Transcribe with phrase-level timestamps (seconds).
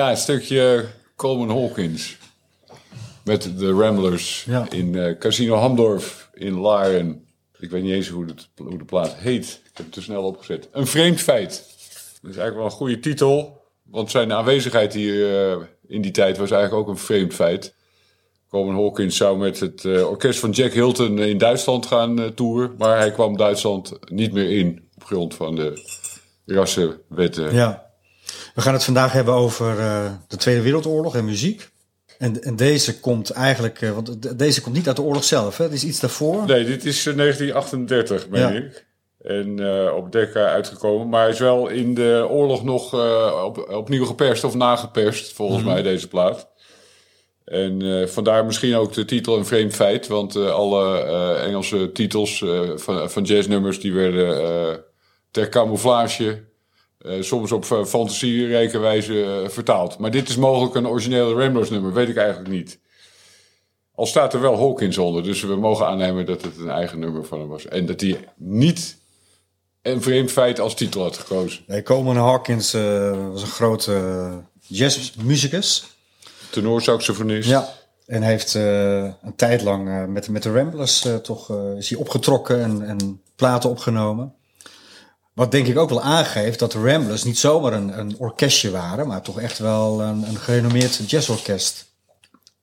[0.00, 0.86] Ja, een stukje
[1.16, 2.16] Coleman Hawkins.
[3.24, 4.66] Met de Ramblers Ja.
[4.70, 7.26] in eh, Casino Hamdorf in Laren.
[7.58, 9.44] Ik weet niet eens hoe, het, hoe de plaats heet.
[9.64, 10.68] Ik heb het te snel opgezet.
[10.72, 11.50] Een vreemd feit.
[12.22, 13.62] Dat is eigenlijk wel een goede titel.
[13.82, 15.56] Want zijn aanwezigheid hier eh,
[15.88, 17.74] in die tijd was eigenlijk ook een vreemd feit.
[18.48, 22.74] Coleman Hawkins zou met het eh, orkest van Jack Hilton in Duitsland gaan toeren.
[22.78, 24.88] Maar hij kwam Duitsland niet meer in.
[24.94, 25.82] Op grond van de
[26.46, 27.54] rassenwetten.
[27.54, 27.89] Ja.
[28.60, 31.68] We gaan het vandaag hebben over eh, de Tweede Wereldoorlog en muziek.
[32.18, 35.56] En, en deze komt eigenlijk, eh, want de- deze komt niet uit de oorlog zelf,
[35.56, 35.64] hè?
[35.64, 36.46] Het is iets daarvoor.
[36.46, 38.48] Nee, dit is eh, 1938, meen Ja.
[38.50, 38.86] ik.
[39.22, 41.08] En eh, op Decca uitgekomen.
[41.08, 45.82] Maar is wel in de oorlog nog eh, op, opnieuw geperst of nageperst, volgens mij,
[45.82, 46.48] deze plaat.
[47.44, 50.06] En eh, vandaar misschien ook de titel Een Vreemd Feit.
[50.06, 53.80] Want eh, alle eh, Engelse titels eh, van, van jazznummers...
[53.80, 54.74] die werden eh,
[55.30, 56.48] ter camouflage...
[57.00, 59.98] eh, soms op eh, fantasierijke wijze eh, vertaald.
[59.98, 62.78] Maar dit is mogelijk een originele Ramblers nummer, weet ik eigenlijk niet.
[63.94, 67.24] Al staat er wel Hawkins onder, dus we mogen aannemen dat het een eigen nummer
[67.24, 67.66] van hem was.
[67.66, 68.96] En dat hij niet
[69.82, 71.64] een vreemd feit als titel had gekozen.
[71.66, 72.72] Nee, Coleman Hawkins
[73.32, 75.86] was een grote uh, jazzmuzikus.
[76.50, 77.48] Tenorsaxofonist.
[77.48, 77.68] Ja.
[78.06, 83.22] En heeft een tijd lang met, met de Ramblers toch is hij opgetrokken en, en
[83.36, 84.34] platen opgenomen.
[85.40, 89.06] Wat denk ik ook wel aangeeft dat de Ramblers niet zomaar een, een orkestje waren,
[89.06, 91.94] maar toch echt wel een, een gerenommeerd jazzorkest.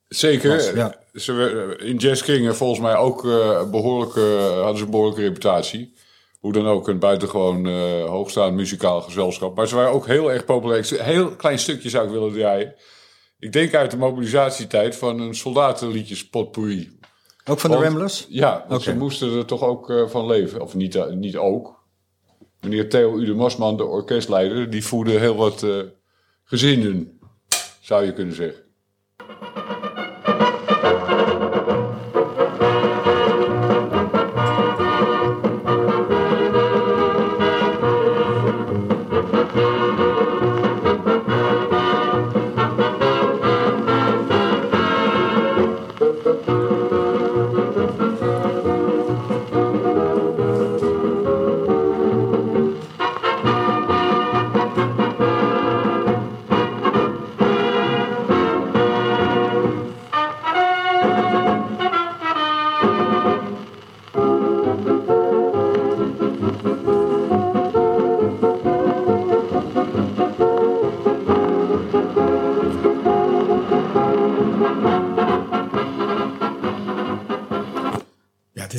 [0.08, 0.56] Zeker.
[0.56, 0.94] Was, ja.
[1.12, 4.20] Ze, in jazz gingen volgens mij ook eh, behoorlijke,
[4.54, 5.94] hadden ze een behoorlijke reputatie.
[6.40, 9.56] Hoe dan ook, een buitengewoon eh hoogstaand muzikaal gezelschap.
[9.56, 10.92] Maar ze waren ook heel erg populair.
[10.92, 12.74] Een heel klein stukje zou ik willen draaien.
[13.38, 16.98] Ik denk uit de mobilisatietijd van een soldatenliedjes potpourri.
[17.44, 18.26] Ook van de Ramblers?
[18.28, 20.60] Ja, want ze moesten er toch ook eh, van leven.
[20.60, 21.77] Of niet, niet ook.
[22.60, 25.80] Meneer Theo Udemasman, de orkestleider, die voerde heel wat eh,
[26.44, 27.20] gezinnen,
[27.80, 28.67] zou je kunnen zeggen.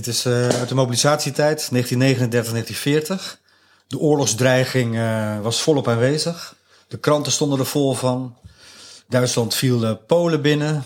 [0.09, 3.39] Is eh, uit de mobilisatietijd, 1939, 1940.
[3.87, 6.55] De oorlogsdreiging eh, was volop aanwezig.
[6.87, 8.35] De kranten stonden er vol van.
[9.07, 10.83] Duitsland viel Polen binnen.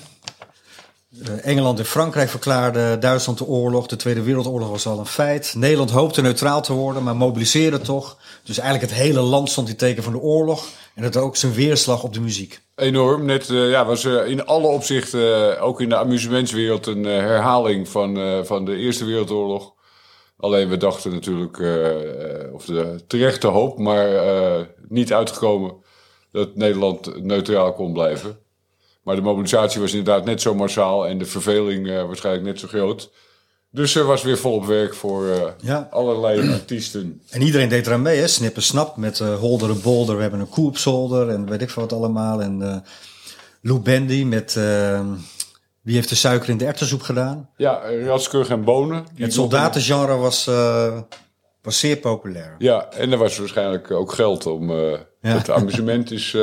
[1.43, 3.87] Engeland en Frankrijk verklaarden Duitsland de oorlog.
[3.87, 5.53] De Tweede Wereldoorlog was al een feit.
[5.55, 8.17] Nederland hoopte neutraal te worden, maar mobiliseerde toch.
[8.43, 10.67] Dus eigenlijk het hele land stond in teken van de oorlog.
[10.95, 12.61] En had ook zijn weerslag op de muziek.
[12.75, 13.25] Enorm.
[13.25, 17.89] Net eh, ja, was eh, in alle opzichten, eh, ook in de amusementswereld, een herhaling
[17.89, 19.73] van, van de Eerste Wereldoorlog.
[20.37, 21.57] Alleen we dachten natuurlijk,
[22.53, 24.07] of de terechte hoop, maar
[24.87, 25.75] niet uitgekomen
[26.31, 28.42] dat Nederland neutraal kon blijven.
[29.03, 32.67] Maar de mobilisatie was inderdaad net zo massaal en de verveling eh, waarschijnlijk net zo
[32.67, 33.11] groot.
[33.71, 35.87] Dus er was weer volop werk voor eh, Ja.
[35.91, 37.21] allerlei artiesten.
[37.29, 38.27] En iedereen deed eraan mee, hè?
[38.27, 40.15] Snippen Snap met eh Holder en Bolder.
[40.15, 42.41] We hebben een koe op zolder en weet ik veel wat allemaal.
[42.41, 42.83] En
[43.61, 45.01] Lou Bendy met eh,
[45.81, 47.49] Wie heeft de suiker in de erwtensoep gedaan?
[47.57, 49.05] Ja, Ratskurg en Bonen.
[49.15, 50.45] Het soldatengenre was,
[51.61, 52.55] was zeer populair.
[52.57, 54.71] Ja, en er was waarschijnlijk ook geld om.
[54.71, 54.97] Ja.
[55.21, 56.37] Het amusement is,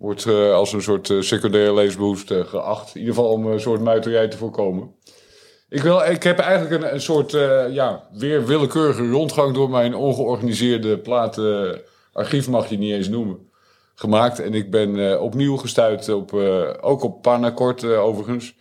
[0.00, 2.94] wordt eh, als een soort eh, secundaire leesbehoefte geacht.
[2.94, 4.94] In ieder geval om een soort muiterij te voorkomen.
[5.68, 9.94] Ik, wil, ik heb eigenlijk een, een soort eh, ja, weer willekeurige rondgang door mijn
[9.94, 13.50] ongeorganiseerde platenarchief, mag je niet eens noemen,
[13.94, 14.38] gemaakt.
[14.38, 18.54] En ik ben eh, opnieuw gestuurd op, eh, ook op Panacort eh, overigens,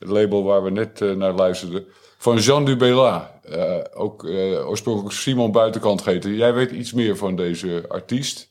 [0.00, 1.84] het label waar we net eh, naar luisterden,
[2.18, 3.40] van Jean Dubela.
[3.42, 6.34] Eh, ook eh, oorspronkelijk Simon Buitenkant geheten.
[6.34, 8.49] Jij weet iets meer van deze artiest.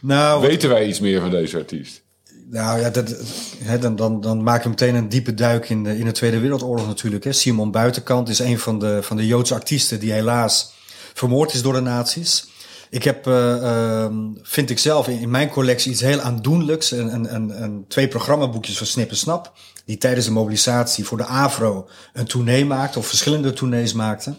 [0.00, 2.06] Nou, Weten wij iets meer van deze artiest?
[2.50, 3.16] nou ja, dat,
[3.58, 6.38] hè, dan, dan, dan maak je meteen een diepe duik in de, in de Tweede
[6.38, 7.24] Wereldoorlog natuurlijk.
[7.24, 7.32] Hè.
[7.32, 10.72] Simon Buitenkant is een van de, van de Joodse artiesten die helaas
[11.14, 12.48] vermoord is door de nazi's.
[12.90, 16.90] Ik heb, eh, ehm, vind ik zelf, in, in mijn collectie iets heel aandoenlijks.
[16.90, 19.52] Een, een, een, een, twee programmaboekjes van Snip en Snap.
[19.84, 22.98] Die tijdens de mobilisatie voor de AVRO een tournee maakte.
[22.98, 24.34] Of verschillende tournees maakte.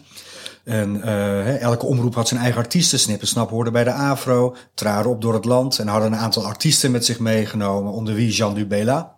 [0.64, 3.18] En uh, elke omroep had zijn eigen artiesten.
[3.26, 6.90] Snap hoorde bij de Afro, traden op door het land en hadden een aantal artiesten
[6.90, 9.14] met zich meegenomen, onder wie Jean Dubela.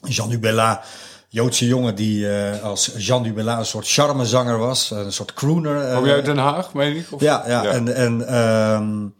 [0.00, 0.82] Jean Dubela,
[1.28, 5.94] Joodse jongen die uh, als Jean Dubela een soort charmezanger was, een soort crooner.
[5.94, 7.06] Kom jij uit Den Haag, meen ik?
[7.10, 7.20] Of?
[7.20, 9.14] Ja, ja, ja, en, en um,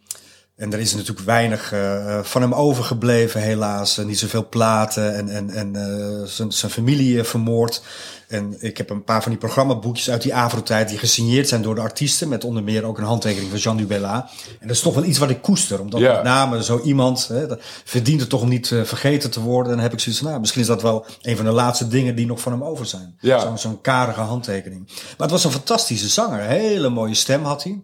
[0.62, 3.96] en er is natuurlijk weinig uh, van hem overgebleven, helaas.
[3.96, 7.82] niet zoveel platen en, en, en uh, zijn, zijn familie vermoord.
[8.28, 11.74] En ik heb een paar van die programmaboekjes uit die Avro-tijd die gesigneerd zijn door
[11.74, 12.28] de artiesten.
[12.28, 14.30] Met onder meer ook een handtekening van Jean Dubella.
[14.60, 15.80] En dat is toch wel iets wat ik koester.
[15.80, 16.14] Omdat ja.
[16.14, 17.46] met name zo iemand hè,
[17.84, 19.70] verdient het toch om niet uh, vergeten te worden.
[19.70, 21.88] En dan heb ik zoiets van, nou, misschien is dat wel een van de laatste
[21.88, 23.16] dingen die nog van hem over zijn.
[23.20, 23.40] Ja.
[23.40, 24.86] Zo'n zo karige handtekening.
[24.86, 26.40] Maar het was een fantastische zanger.
[26.40, 27.80] Hele mooie stem had hij.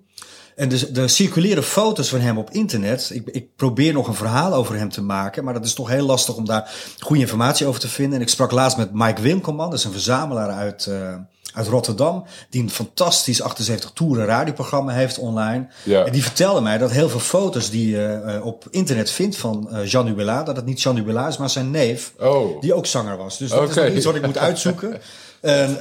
[0.58, 3.10] En dus de circuleren foto's van hem op internet.
[3.12, 5.44] Ik, ik probeer nog een verhaal over hem te maken.
[5.44, 8.14] Maar dat is toch heel lastig om daar goede informatie over te vinden.
[8.14, 9.70] En ik sprak laatst met Mike Winkelman.
[9.70, 11.14] Dat is een verzamelaar uit, uh,
[11.54, 12.24] uit Rotterdam.
[12.50, 15.66] Die een fantastisch 78 toeren radioprogramma heeft online.
[15.82, 16.04] Ja.
[16.04, 19.68] En die vertelde mij dat heel veel foto's die je uh, op internet vindt van
[19.72, 20.42] uh, Jean Dubela.
[20.42, 22.12] Dat het niet Jean Dubela is, maar zijn neef.
[22.18, 22.60] Oh.
[22.60, 23.38] Die ook zanger was.
[23.38, 23.88] Dus dat okay.
[23.88, 24.92] is iets wat ik moet uitzoeken.
[25.40, 25.76] en,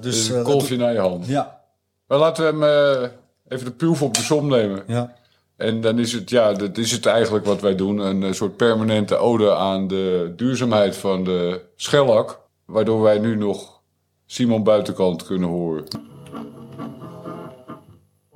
[0.00, 1.26] dus, dus een kolfje naar je hand.
[1.26, 1.60] Ja.
[2.06, 3.20] Maar laten we hem
[3.52, 4.82] even de proef op de som nemen.
[4.86, 5.14] Ja.
[5.56, 7.98] En dan is het, ja, dat is het eigenlijk wat wij doen.
[7.98, 12.40] Een soort permanente ode aan de duurzaamheid van de schellak.
[12.64, 13.80] Waardoor wij nu nog
[14.26, 15.84] Simon Buitenkant kunnen horen.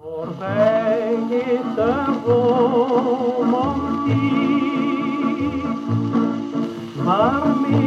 [0.01, 3.57] Voorbij is de romantiek.
[7.05, 7.86] Maar min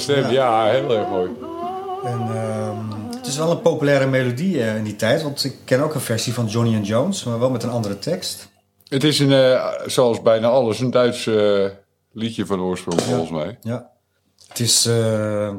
[0.00, 1.30] stem, ja, heel erg mooi.
[2.04, 5.22] En ehm, het is wel een populaire melodie eh, in die tijd.
[5.22, 7.98] Want ik ken ook een versie van Johnny and Jones, maar wel met een andere
[7.98, 8.48] tekst.
[8.88, 11.64] Het is een, eh, zoals bijna alles, een Duits eh,
[12.12, 13.58] liedje van oorsprong, volgens mij.
[13.62, 13.90] Ja.
[14.48, 14.88] Het is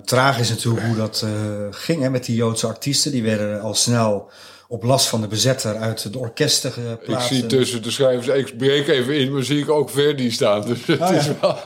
[0.05, 1.25] tragisch natuurlijk hoe dat
[1.71, 3.11] ging hè, met die Joodse artiesten.
[3.11, 4.29] Die werden al snel
[4.71, 7.27] op last van de bezetter uit de orkesten Ik geplaatst.
[7.27, 10.61] zie tussen de schrijvers, ik breek even in, maar zie ik ook Verdi staan.
[10.65, 11.09] Dus het ja.
[11.09, 11.57] is wel,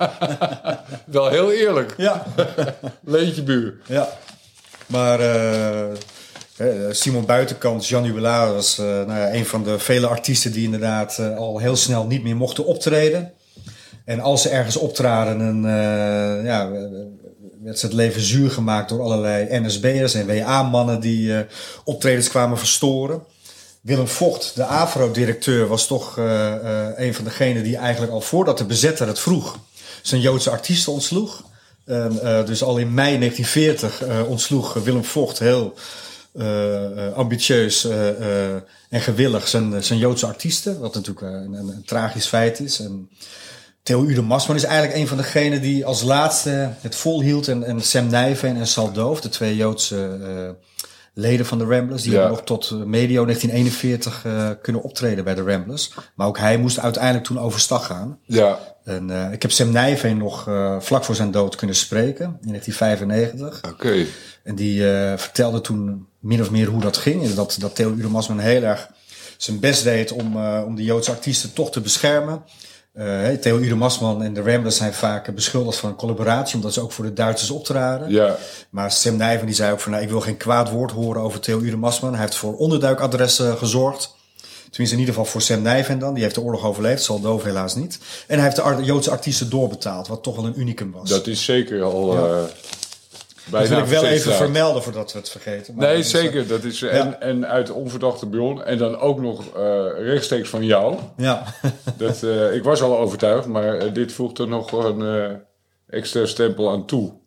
[1.06, 1.94] wel heel eerlijk.
[1.98, 2.26] Ja,
[3.04, 3.78] Leentje buur.
[3.88, 4.10] ja.
[4.86, 5.92] Maar eh,
[6.92, 11.18] Simon Buitenkant, Jean Hubelaar, was eh, nou ja, een van de vele artiesten die inderdaad
[11.20, 13.32] eh, al heel snel niet meer mochten optreden.
[14.06, 16.72] En als ze ergens optraden, eh, ja,
[17.66, 21.46] werd het leven zuur gemaakt door allerlei NSB'ers en WA-mannen die eh,
[21.84, 23.24] optredens kwamen verstoren.
[23.86, 28.58] Willem Vocht, de AVRO-directeur, was toch eh, eh, een van degenen die eigenlijk al voordat
[28.58, 29.58] de bezetter het vroeg,
[30.02, 31.44] zijn Joodse artiesten ontsloeg.
[32.46, 35.74] Dus al in mei 1940 eh, ontsloeg Willem Vocht heel
[37.16, 37.88] ambitieus
[38.90, 40.80] en gewillig zijn, zijn Joodse artiesten.
[40.80, 42.80] Wat natuurlijk een, een, een tragisch feit is.
[42.80, 43.10] En
[43.86, 47.48] Theo Ude Masman is eigenlijk een van degenen die als laatste het volhield.
[47.48, 50.70] En, en Sam Nijveen en Sal Doof, de twee Joodse eh,
[51.14, 52.02] leden van de Ramblers.
[52.02, 52.18] Die Ja.
[52.18, 55.94] hebben nog tot eh, medio 1941 eh, kunnen optreden bij de Ramblers.
[56.16, 58.20] Maar ook hij moest uiteindelijk toen overstag gaan.
[58.26, 60.50] Ja, En, eh, ik heb Sam Nijveen nog
[60.80, 63.72] vlak voor zijn dood kunnen spreken in 1995.
[63.72, 64.06] oké.
[64.44, 64.82] En die
[65.16, 67.24] vertelde toen min of meer hoe dat ging.
[67.24, 68.90] En dat, dat Theo Uremasman heel erg
[69.38, 72.44] zijn best deed om, om de Joodse artiesten toch te beschermen.
[72.96, 76.92] Eh, Theo Uremasman en de Ramblers zijn vaak beschuldigd van een collaboratie, omdat ze ook
[76.92, 78.10] voor de Duitsers optraden.
[78.10, 78.36] Ja,
[78.70, 81.40] Maar Sam Nijven die zei ook van, nou, ik wil geen kwaad woord horen over
[81.40, 82.12] Theo Uremasman.
[82.12, 84.14] Hij heeft voor onderduikadressen gezorgd.
[84.70, 86.14] Tenminste, in ieder geval voor Sam Nijven dan.
[86.14, 88.00] Die heeft de oorlog overleefd, zal Doof helaas niet.
[88.28, 91.10] En hij heeft de Joodse artiesten doorbetaald, wat toch wel een unicum was.
[91.10, 92.38] dat is zeker al Ja.
[92.38, 92.44] eh
[93.52, 95.76] dat wil ik wel even vermelden voordat we het vergeten.
[95.76, 96.48] Maar Nee, is, eh, zeker.
[96.48, 98.64] Dat is, en, en uit onverdachte bron.
[98.64, 100.96] En dan ook nog eh, rechtstreeks van jou.
[101.18, 101.44] Ja,
[101.98, 105.40] Dat, eh, ik was al overtuigd, maar dit voegt er nog een
[105.88, 107.24] extra stempel aan toe.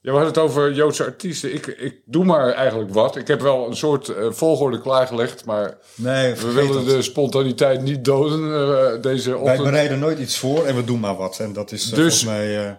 [0.00, 1.54] Ja, we hadden het over Joodse artiesten.
[1.54, 3.16] Ik, ik doe maar eigenlijk wat.
[3.16, 9.02] Ik heb wel een soort volgorde klaargelegd, maar nee, we willen de spontaniteit niet doden
[9.02, 9.62] deze Wij ochtend.
[9.62, 11.38] bereiden nooit iets voor en we doen maar wat.
[11.38, 12.78] En dat is Dus- volgens mij...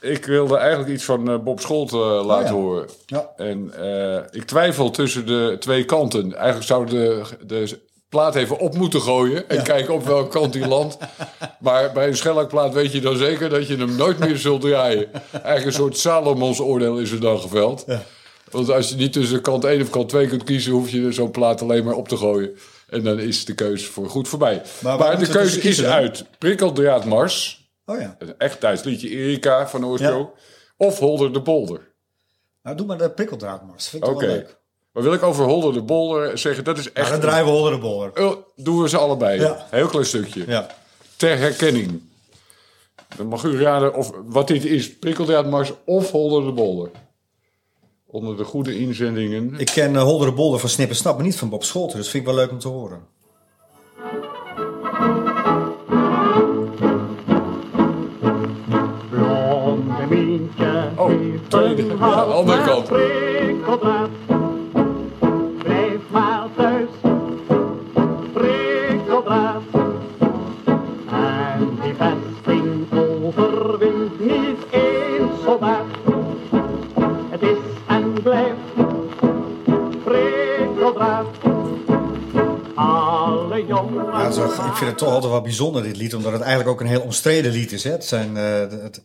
[0.00, 2.66] Ik wilde eigenlijk iets van eh, Bob Scholt eh, laten Oh ja.
[2.66, 2.88] horen.
[3.06, 3.30] ja.
[3.36, 6.34] En eh, ik twijfel tussen de twee kanten.
[6.34, 7.78] Eigenlijk zou de, de
[8.08, 10.96] plaat even op moeten gooien en kijken op welke kant die landt.
[11.58, 15.08] Maar bij een schellakplaat weet je dan zeker dat je hem nooit meer zult draaien.
[15.32, 17.84] Eigenlijk een soort Salomons oordeel is er dan geveld.
[18.50, 21.30] Want als je niet tussen kant 1 of kant 2 kunt kiezen, hoef je zo'n
[21.30, 22.50] plaat alleen maar op te gooien.
[22.88, 24.62] En dan is de keuze voor goed voorbij.
[24.80, 27.59] Maar, de keuze kiezen is uit Prikkeldraad Mars,
[27.90, 28.16] Oh ja.
[28.18, 30.28] een echt Duits liedje, Erika van Oorsprong,
[30.76, 31.92] of Holder de Bolder.
[32.62, 33.88] Nou, doe maar de prikkeldraadmars.
[33.88, 34.58] Vind ik wel leuk.
[34.92, 37.10] Maar wil ik over Holder de Bolder zeggen, dat is Nou, echt...
[37.10, 38.24] dan draaien we Holder de Bolder.
[38.24, 39.40] Oh, doen we ze allebei.
[39.40, 39.66] Ja.
[39.70, 40.44] Heel klein stukje.
[40.46, 40.66] Ja.
[41.16, 42.02] Ter herkenning.
[43.16, 44.98] Dan mag u raden of, wat dit is.
[44.98, 46.90] Prikkeldraadmars of Holder de Bolder.
[48.06, 49.54] Onder de goede inzendingen.
[49.58, 51.96] Ik ken uh, Holder de Bolder van Snip en Snap, maar niet van Bob Scholten.
[51.96, 53.06] Dus vind ik wel leuk om te horen.
[61.98, 62.88] Hals andere kant.
[65.62, 66.88] Blijf maar thuis,
[68.32, 69.62] prikkeldraad.
[71.10, 75.84] En die vesting overwint niet één soldaat.
[77.30, 78.56] Het is en blijft
[80.04, 81.26] prikkeldraad.
[82.74, 84.04] Alle jongen.
[84.04, 86.14] Ja, zo, ik vind het toch altijd wel bijzonder, dit lied.
[86.14, 87.84] Omdat het eigenlijk ook een heel omstreden lied is.
[87.84, 87.90] Hè?
[87.90, 89.00] Het zijn, eh, de- het-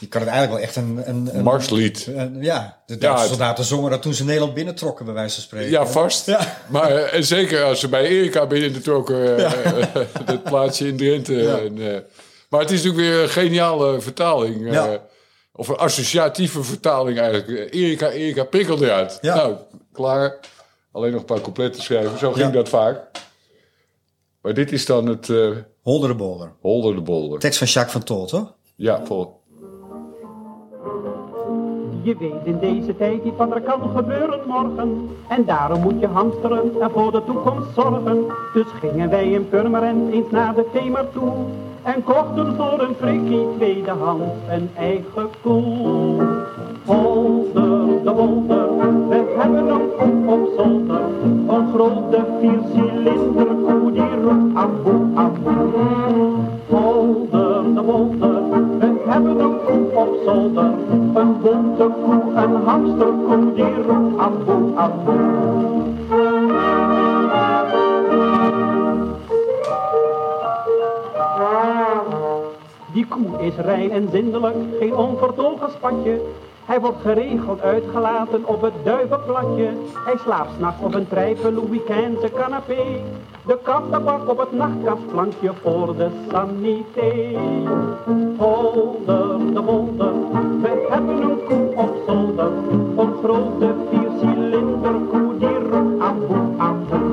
[0.00, 1.02] je kan het eigenlijk wel echt een...
[1.08, 2.06] een, een Marslied.
[2.06, 5.70] een- ja, de Duitse soldaten zongen dat toen ze Nederland binnentrokken, bij wijze van spreken.
[5.70, 6.26] Ja, vast.
[6.26, 6.56] Ja.
[6.68, 11.50] Maar eh, en zeker als ze bij Erika binnentrokken, eh, eh, dat plaatsje in Drenthe.
[11.50, 12.00] En, eh,
[12.48, 14.78] maar het is natuurlijk weer een geniale vertaling.
[15.52, 17.74] of een associatieve vertaling eigenlijk.
[17.74, 19.18] Erika, Erika, prikkeldraad.
[19.20, 19.34] Ja.
[19.34, 19.56] Nou,
[19.92, 20.38] klaar.
[20.92, 22.18] Alleen nog een paar coupletten schrijven.
[22.18, 23.00] Zo ging dat vaak.
[24.42, 25.28] Maar dit is dan het
[25.82, 26.52] Holder de Bolder.
[26.60, 27.38] Holder de Bolder.
[27.38, 28.52] Tekst van Jacques van Tolt, hoor.
[28.76, 29.37] Ja, vol.
[32.08, 35.10] Je weet in deze tijd niet wat er kan gebeuren morgen.
[35.28, 38.26] En daarom moet je hamsteren en voor de toekomst zorgen.
[38.52, 41.32] Dus gingen wij in Purmerend eens naar de Themer toe.
[41.82, 46.36] En kochten voor een frikkie tweedehands een eigen koe.
[46.84, 47.37] Holder
[72.92, 76.20] Die koe is rein en zindelijk, geen onvertogen spatje.
[76.78, 79.68] Hij wordt geregeld uitgelaten op het duivenplatje.
[80.04, 82.84] Hij slaapt s'nachts op een trijpe Louis XV canapé.
[83.46, 87.38] De kattenbak op het nachtkastplankje voor de sanité.
[88.36, 90.12] Holder de wolder,
[90.60, 92.52] we hebben een koe op zolder.
[92.96, 97.06] Een grote viercilinder koe die roept aboe aboe.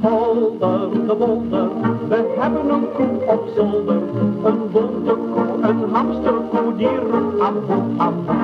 [0.00, 1.68] Holder de wolder,
[2.08, 4.02] we hebben een koe op zolder.
[4.44, 8.36] Een bonte koe, een hamsterkoe die roept aboe aboe.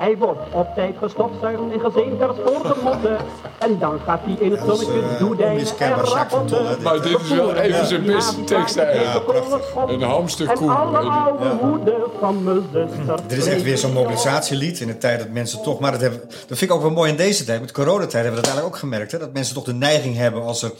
[0.00, 3.16] Hij wordt op tijd gestofzuigd en gezeemd voor de motten.
[3.58, 6.82] En dan gaat hij in het Dat zonnetje eh, doedijnen en rapporten.
[6.82, 9.12] Maar dit is wel even zijn beste tekst eigenlijk.
[9.12, 9.74] Ja, prachtig.
[9.86, 10.70] Een hamsterkoe.
[10.70, 11.56] En alle oude Ja.
[11.56, 13.18] hoeden van mijn zuster.
[13.26, 15.80] Dit is echt weer zo'n mobilisatielied in de tijd dat mensen toch...
[15.80, 17.60] Maar dat, hebben, dat vind ik ook wel mooi in deze tijd.
[17.60, 19.12] Met coronatijd hebben we dat eigenlijk ook gemerkt.
[19.12, 19.18] Hè?
[19.18, 20.70] Dat mensen toch de neiging hebben als er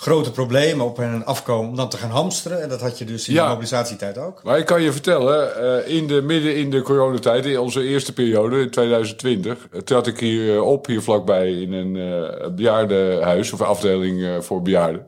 [0.00, 2.62] grote problemen op hen afkomen om dan te gaan hamsteren.
[2.62, 3.42] En dat had je dus in Ja.
[3.42, 4.42] de mobilisatietijd ook.
[4.42, 8.12] Maar ik kan je vertellen, eh, in de, midden in de coronatijd, in onze eerste
[8.12, 13.62] periode, in 2020, eh, trad ik hier eh, op, hier vlakbij, in een bejaardenhuis of
[13.62, 15.06] afdeling voor bejaarden.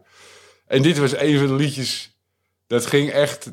[0.66, 2.18] En dit was een van de liedjes,
[2.66, 3.50] dat ging echt,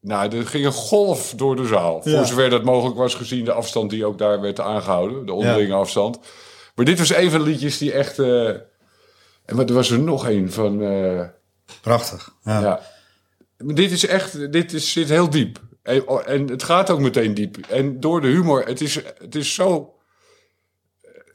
[0.00, 2.00] nou, er ging een golf door de zaal.
[2.04, 2.16] Ja.
[2.16, 5.74] Voor zover dat mogelijk was gezien de afstand die ook daar werd aangehouden, de onderlinge
[5.74, 6.18] afstand.
[6.74, 8.16] Maar dit was een van de liedjes die echt,
[9.44, 10.82] en wat er was er nog een van...
[10.82, 11.24] eh,
[11.80, 12.34] Prachtig.
[12.44, 12.60] Ja.
[12.60, 12.80] ja.
[13.58, 15.60] Maar dit is echt, dit is, zit heel diep.
[15.82, 17.56] En, en het gaat ook meteen diep.
[17.68, 19.94] En door de humor, het is, het is zo...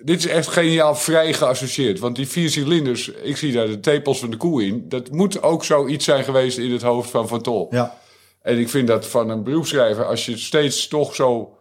[0.03, 1.99] Dit is echt geniaal vrij geassocieerd.
[1.99, 4.89] Want die vier cilinders, ik zie daar de tepels van de koe in.
[4.89, 7.67] Dat moet ook zoiets zijn geweest in het hoofd van Van Tol.
[7.69, 7.97] Ja.
[8.41, 11.58] En ik vind dat van een beroepsschrijver, als je steeds toch zo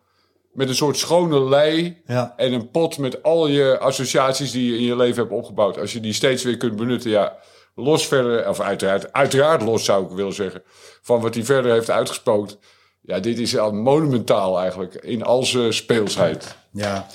[0.52, 2.34] met een soort schone lei Ja.
[2.36, 5.92] en een pot met al je associaties die je in je leven hebt opgebouwd, als
[5.92, 7.36] je die steeds weer kunt benutten, ja,
[7.74, 10.62] los verder, of uiteraard, uiteraard los zou ik willen zeggen,
[11.02, 12.58] van wat hij verder heeft uitgespookt.
[13.00, 16.56] Ja, dit is al monumentaal eigenlijk, in al zijn speelsheid.
[16.72, 17.06] Ja,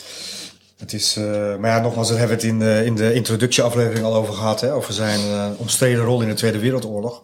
[0.78, 1.16] het is.
[1.16, 1.24] eh,
[1.56, 4.62] maar ja, nogmaals, daar hebben we het in de, in de introductieaflevering al over gehad.
[4.62, 7.24] Hè, over zijn eh, omstreden rol in de Tweede Wereldoorlog.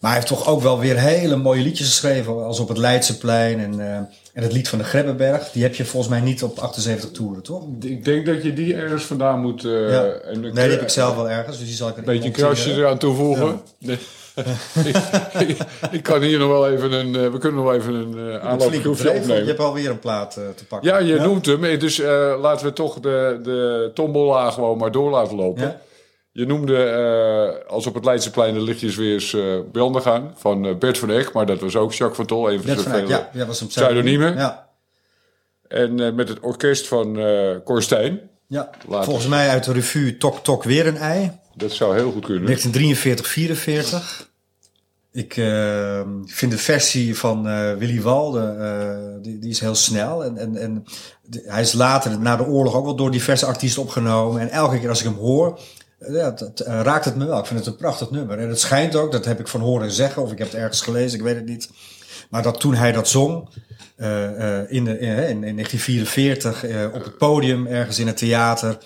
[0.00, 2.44] Maar hij heeft toch ook wel weer hele mooie liedjes geschreven.
[2.44, 4.00] Als op het Leidseplein en, eh,
[4.36, 5.50] en het lied van de Grebbeberg.
[5.50, 7.64] Die heb je volgens mij niet op 78 toeren, toch?
[7.80, 9.64] Ik denk dat je die ergens vandaan moet...
[9.64, 10.04] eh, Ja.
[10.04, 11.58] en een Nee, die heb ik zelf wel ergens.
[11.58, 13.60] Dus die zal ik er Een beetje een krasje eraan toevoegen.
[13.78, 13.98] Nee.
[14.84, 14.96] ik,
[15.48, 15.58] ik-
[15.90, 17.14] ik kan hier nog wel even een...
[17.16, 19.46] eh, we kunnen nog wel even een uh, aanloopproefje Je opnemen.
[19.46, 20.90] hebt alweer een plaat eh, te pakken.
[20.90, 21.64] Ja, je noemt hem.
[21.64, 25.76] Eh, Dus eh, laten we toch de, de tombola gewoon maar door laten lopen.
[26.36, 30.32] Je noemde eh, als op het Leidseplein de lichtjes weer eens eh, branden gaan.
[30.36, 32.52] Van eh, Bert van Eck, maar dat was ook Jacques van Tol.
[32.52, 34.36] Een van zijn vele ja, ja, was een pseudoniemen.
[34.36, 34.68] Ja,
[35.68, 37.18] En met het orkest van
[37.64, 38.20] Korstijn.
[38.46, 38.70] ja.
[38.88, 39.04] Later.
[39.04, 41.30] volgens mij uit de revue Tok Tok Weer een Ei.
[41.54, 42.44] Dat zou heel goed kunnen.
[42.44, 44.28] 1943, 44.
[45.12, 47.42] Ik eh, vind de versie van
[47.78, 50.24] Willy Walde, die, die is heel snel.
[50.24, 50.84] En, en, en
[51.30, 54.40] hij is later, na de oorlog, ook wel door diverse artiesten opgenomen.
[54.40, 55.58] En elke keer als ik hem hoor,
[55.98, 57.38] ja, het, eh, raakt het me wel.
[57.38, 58.38] Ik vind het een prachtig nummer.
[58.38, 60.80] En het schijnt ook, dat heb ik van horen zeggen, of ik heb het ergens
[60.80, 61.68] gelezen, ik weet het niet.
[62.30, 63.48] Maar dat toen hij dat zong,
[63.96, 68.16] eh, eh, in, de, in, in, in 1944, eh, op het podium, ergens in het
[68.16, 68.78] theater,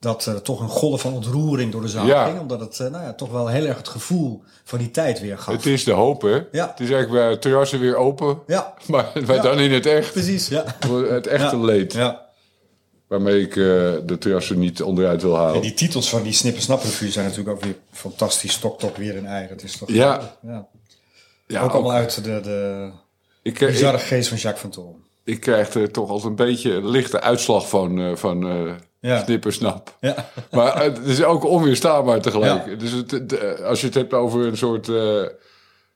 [0.00, 2.24] dat er toch een golf van ontroering door de zaal Ja.
[2.26, 2.40] ging.
[2.40, 5.54] Omdat het nou ja, toch wel heel erg het gevoel van die tijd weer gaf.
[5.54, 6.40] Het is de hoop, hè?
[6.52, 6.68] Ja.
[6.70, 8.38] Het is eigenlijk bij terrassen weer open.
[8.46, 9.42] Ja, Maar, maar Ja.
[9.42, 10.12] dan in het echt.
[10.12, 10.48] precies.
[10.48, 10.64] Ja.
[11.08, 11.92] Het echte leed.
[11.92, 12.23] Ja.
[13.14, 13.64] Waarmee ik eh,
[14.06, 15.54] de terrassen niet onderuit wil halen.
[15.54, 18.56] En die titels van die Snipper Revue zijn natuurlijk ook weer fantastisch.
[18.58, 19.48] Tok Tok weer een ei.
[19.48, 19.88] Dat is toch...
[19.88, 20.36] Ja.
[20.42, 20.66] ja.
[21.46, 22.90] ja, ook ook- allemaal uit de, de
[23.42, 25.00] ik, eh, bizarre ik, geest van Jacques van Tol.
[25.24, 28.46] ik krijg er toch altijd een beetje een lichte uitslag van, eh, van
[29.00, 29.24] Ja.
[29.24, 29.96] snippersnap.
[30.00, 30.30] Ja.
[30.50, 32.66] Maar het is ook onweerstaanbaar tegelijk.
[32.66, 32.74] Ja.
[32.74, 35.22] Dus het, het, als je het hebt over een soort eh,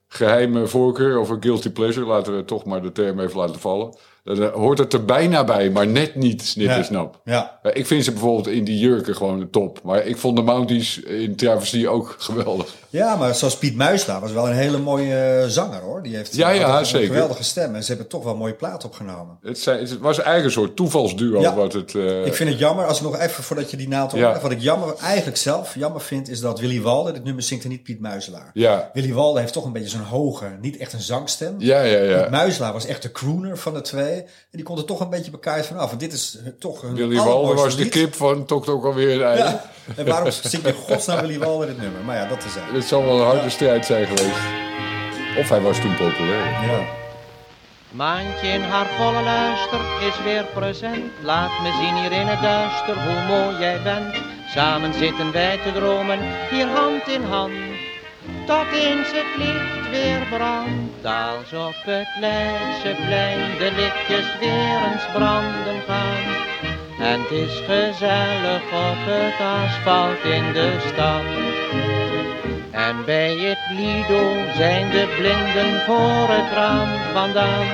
[0.08, 3.96] geheime voorkeur of een guilty pleasure, laten we toch maar de term even laten vallen.
[4.36, 7.20] Dan eh, hoort het er bijna bij, maar net niet snippersnap.
[7.24, 7.58] Ja.
[7.62, 9.80] Eh, Ik vind ze bijvoorbeeld in die jurken gewoon top.
[9.84, 12.74] Maar ik vond de Mounties in Travestie ook geweldig.
[12.88, 16.02] ja, maar zoals Piet Muisla was wel een hele mooie eh, zanger hoor.
[16.02, 17.06] Die heeft Ja, ja, een zeker.
[17.06, 17.74] geweldige stem.
[17.74, 19.38] En ze hebben toch wel een mooie plaat opgenomen.
[19.42, 21.54] Het, zijn, het was eigenlijk een soort toevalsduo Ja.
[21.54, 21.94] wat het...
[22.24, 24.40] Ik vind het jammer, als ik nog even voordat je die naald Ja.
[24.40, 27.70] wat ik jammer, eigenlijk zelf jammer vind, is dat Willy Walde, dit nummer zingt er
[27.70, 28.50] niet Piet Muiselaar.
[28.54, 31.54] ja, Willy Walde heeft toch een beetje zo'n hoge, niet echt een zangstem.
[31.58, 32.28] ja, ja, Piet ja.
[32.30, 34.17] Muiselaar was echt de crooner van de twee.
[34.24, 35.92] En die kon er toch een beetje bekaaid vanaf.
[35.92, 38.84] En dit is eh, toch een Willy Walde allermooiste was de kip van Tok Tok
[38.84, 39.38] alweer een ei.
[39.38, 39.70] Ja.
[39.96, 42.00] En waarom zing je godsnaam Willy Walde dit nummer?
[42.04, 42.62] Maar ja, dat is hij.
[42.72, 44.66] Het zal wel een harde strijd zijn geweest.
[45.38, 46.44] Of hij was toen populair.
[46.44, 46.96] Ja.
[47.90, 51.12] Maantje in haar volle luister is weer present.
[51.22, 54.14] Laat me zien hier in het duister hoe mooi jij bent.
[54.54, 56.18] Samen zitten wij te dromen,
[56.50, 57.77] hier hand in hand.
[58.48, 61.04] Tot eens het licht weer brandt.
[61.04, 66.24] Als op het Leidseplein de lichtjes weer eens branden gaan.
[67.00, 71.26] En het is gezellig op het asfalt in de stad.
[72.70, 74.24] En bij het Lido
[74.56, 77.66] zijn de blinden voor het raam vandaan.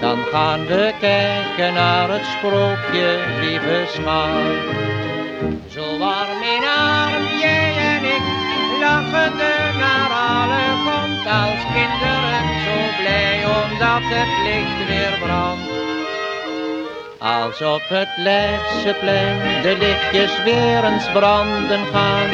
[0.00, 4.98] Dan gaan we kijken naar het sprookje, lieve schat.
[5.68, 6.39] Zo warm
[8.90, 12.44] lachende naar alle komt als kinderen.
[12.64, 15.68] Zo blij omdat het licht weer brandt.
[17.18, 22.30] Als op het Leidseplein de lichtjes weer eens branden gaan.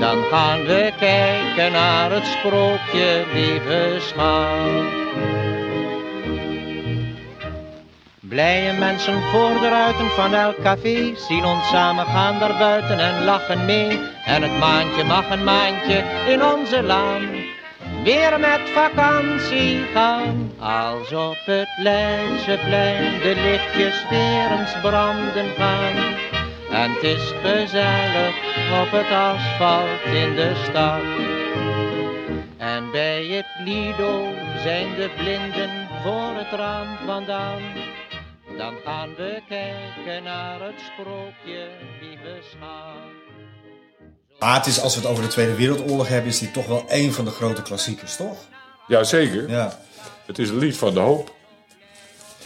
[0.00, 5.07] Dan gaan we kijken naar het sprookje, lieve schat.
[8.28, 13.24] Blije mensen voor de ruiten van elk café zien ons samen gaan daar buiten en
[13.24, 14.00] lachen mee.
[14.24, 17.26] En het maandje mag een maandje in onze laan
[18.04, 20.52] weer met vakantie gaan.
[20.58, 25.96] Als op het Leidseplein de lichtjes weer eens branden gaan.
[26.70, 28.34] En het is gezellig
[28.82, 31.02] op het asfalt in de stad.
[32.56, 37.62] En bij het Lido zijn de blinden voor het raam vandaan.
[38.58, 41.68] Dan gaan we kijken naar het sprookje
[42.00, 43.16] wie beschaamd.
[44.38, 46.84] Maar het is, als we het over de Tweede Wereldoorlog hebben, is die toch wel
[46.88, 48.36] een van de grote klassiekers, toch?
[48.88, 49.50] Ja, zeker.
[49.50, 49.78] Ja.
[50.26, 51.36] Het is een lied van de hoop.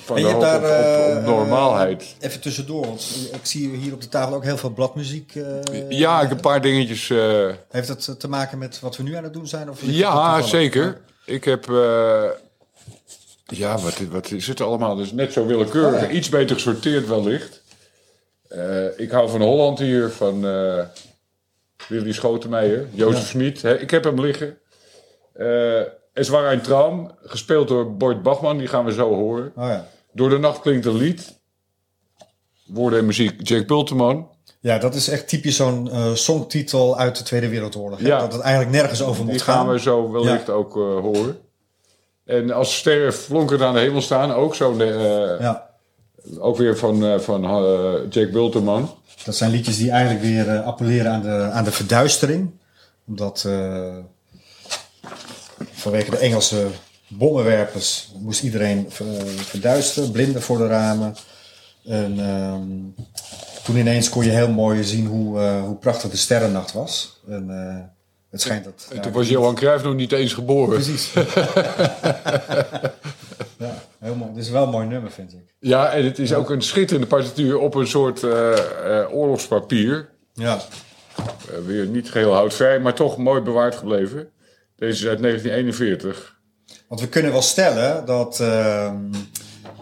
[0.05, 2.17] Van En de hebt hoop daar op, op, op eh, normaalheid.
[2.21, 5.35] even tussendoor, want ik zie hier op de tafel ook heel veel bladmuziek.
[5.35, 7.11] eh, ja, ik heb een paar dingetjes.
[7.11, 9.71] eh, Heeft dat te maken met wat we nu aan het doen zijn?
[9.71, 11.01] Of ja, zeker.
[11.25, 11.67] Ik heb.
[13.59, 14.97] Ja, wat, wat is het allemaal?
[14.97, 16.05] Dus net zo willekeurig.
[16.05, 16.13] Oh.
[16.15, 17.63] Iets beter gesorteerd wellicht.
[18.49, 20.85] Eh, ik hou van Holland hier, van eh
[21.89, 23.27] Willy Schotenmeijer, Jozef.
[23.27, 23.65] Smit.
[23.65, 24.59] Ik heb hem liggen.
[25.33, 25.81] Eh
[26.15, 29.53] Es war ein Traum, gespeeld door Bart Bachman, die gaan we zo horen.
[29.57, 29.87] Oh, ja.
[30.13, 31.41] Door de nacht klinkt een lied.
[32.67, 34.29] Woorden en muziek, Jack Bulteman.
[34.61, 37.99] ja, dat is echt typisch zo'n eh, songtitel uit de Tweede Wereldoorlog.
[38.01, 38.07] hè?
[38.07, 38.19] Ja.
[38.19, 40.53] Dat het eigenlijk nergens over moet Die gaan we zo wellicht Ja.
[40.53, 41.39] ook horen.
[42.25, 44.79] En als sterren flonkend aan de hemel staan, ook zo.
[44.79, 45.71] eh, Ja,
[46.39, 48.95] Ook weer van, eh, van eh, Jack Bulterman.
[49.25, 52.51] dat zijn liedjes die eigenlijk weer appelleren aan de, aan de verduistering.
[53.07, 53.49] Omdat
[55.73, 56.67] vanwege de Engelse
[57.09, 61.15] bommenwerpers moest iedereen ver- verduisteren, blinden voor de ramen.
[61.85, 63.03] En ehm,
[63.65, 67.21] toen ineens kon je heel mooi zien hoe, hoe prachtig de sterrennacht was.
[67.29, 67.51] En
[68.33, 68.89] het schijnt dat...
[68.93, 70.75] En toen was Johan Cruijff nog niet eens geboren.
[70.75, 71.13] Precies.
[71.17, 71.25] ja,
[73.99, 74.31] heel mooi.
[74.35, 75.55] Dit is wel een mooi nummer, vind ik.
[75.59, 80.09] Ja, en het is ook een schitterende partituur op een soort eh, eh, oorlogspapier.
[80.33, 80.59] Ja,
[81.17, 81.25] Eh,
[81.67, 84.29] weer niet geheel houtvrij, maar toch mooi bewaard gebleven.
[84.77, 86.37] Deze is uit 1941.
[86.89, 88.95] want we kunnen wel stellen dat ehm,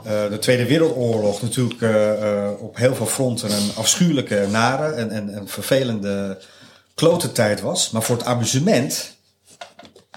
[0.05, 1.83] eh, de Tweede Wereldoorlog natuurlijk
[2.61, 6.39] op heel veel fronten een afschuwelijke, nare en, en, en vervelende
[7.01, 7.91] klote tijd was.
[7.91, 9.17] Maar voor het amusement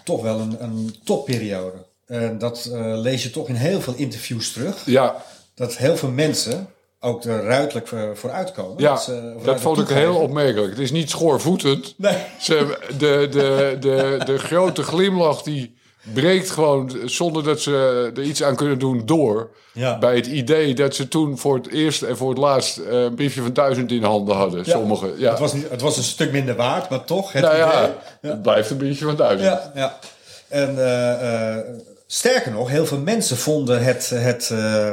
[0.03, 1.85] toch wel een, een topperiode.
[2.05, 4.85] En dat eh, lees je toch in heel veel interviews terug.
[4.85, 5.23] Ja,
[5.55, 6.67] Dat heel veel mensen
[6.99, 8.81] ook er ruidelijk voor, voor uitkomen.
[8.81, 10.69] ja ze dat vond ik heel opmerkelijk.
[10.69, 11.93] Het is niet schoorvoetend.
[11.97, 12.17] Nee.
[12.39, 15.75] Ze, de, de, de, de grote glimlach die
[16.13, 19.49] breekt gewoon zonder dat ze er iets aan kunnen doen door.
[19.71, 19.97] Ja.
[19.99, 23.15] Bij het idee dat ze toen voor het eerst en voor het laatst eh, een
[23.15, 24.65] briefje van duizend in handen hadden.
[24.65, 25.19] Sommigen.
[25.19, 25.29] Ja.
[25.29, 27.31] Het, was niet, het was een stuk minder waard, maar toch.
[27.31, 27.67] Het nou idee.
[27.67, 29.49] ja, het blijft een briefje van duizend.
[29.49, 29.99] Ja, ja.
[30.47, 31.63] En eh, eh,
[32.07, 34.91] sterker nog, heel veel mensen vonden het, het, eh,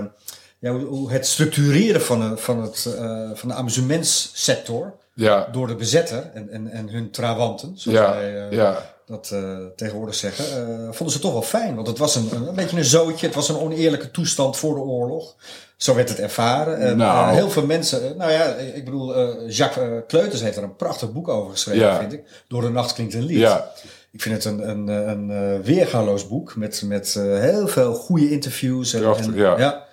[0.58, 0.74] ja,
[1.08, 2.96] het structureren van, de- van, het,
[3.34, 8.46] van de amusementssector Ja, door de bezetter en, en, en hun trawanten, zoals ja, wij
[8.50, 8.92] ja.
[9.10, 11.74] Dat eh, tegenwoordig zeggen, eh, vonden ze toch wel fijn.
[11.74, 14.80] Want het was een, een, beetje een zootje, het was een oneerlijke toestand voor de
[14.80, 15.36] oorlog.
[15.76, 16.78] Zo werd het ervaren.
[16.78, 17.28] En, Nou.
[17.28, 20.62] eh, heel veel mensen, eh, nou ja, ik bedoel, eh, Jacques eh, Kleuters heeft er
[20.62, 21.98] een prachtig boek over geschreven, Ja.
[21.98, 22.22] vind ik.
[22.48, 23.38] Door de nacht klinkt een lied.
[23.38, 23.70] Ja.
[24.12, 28.30] Ik vind het een, een, een, eh, weergaloos boek met, met eh, heel veel goede
[28.30, 28.92] interviews.
[28.94, 29.86] En, Prachtig, en, ja.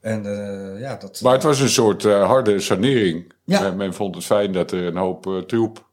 [0.00, 1.20] En eh, ja, dat.
[1.22, 3.32] Maar het was een soort eh, harde sanering.
[3.44, 3.60] Ja.
[3.60, 5.84] Men, men vond het fijn dat er een hoop eh, troep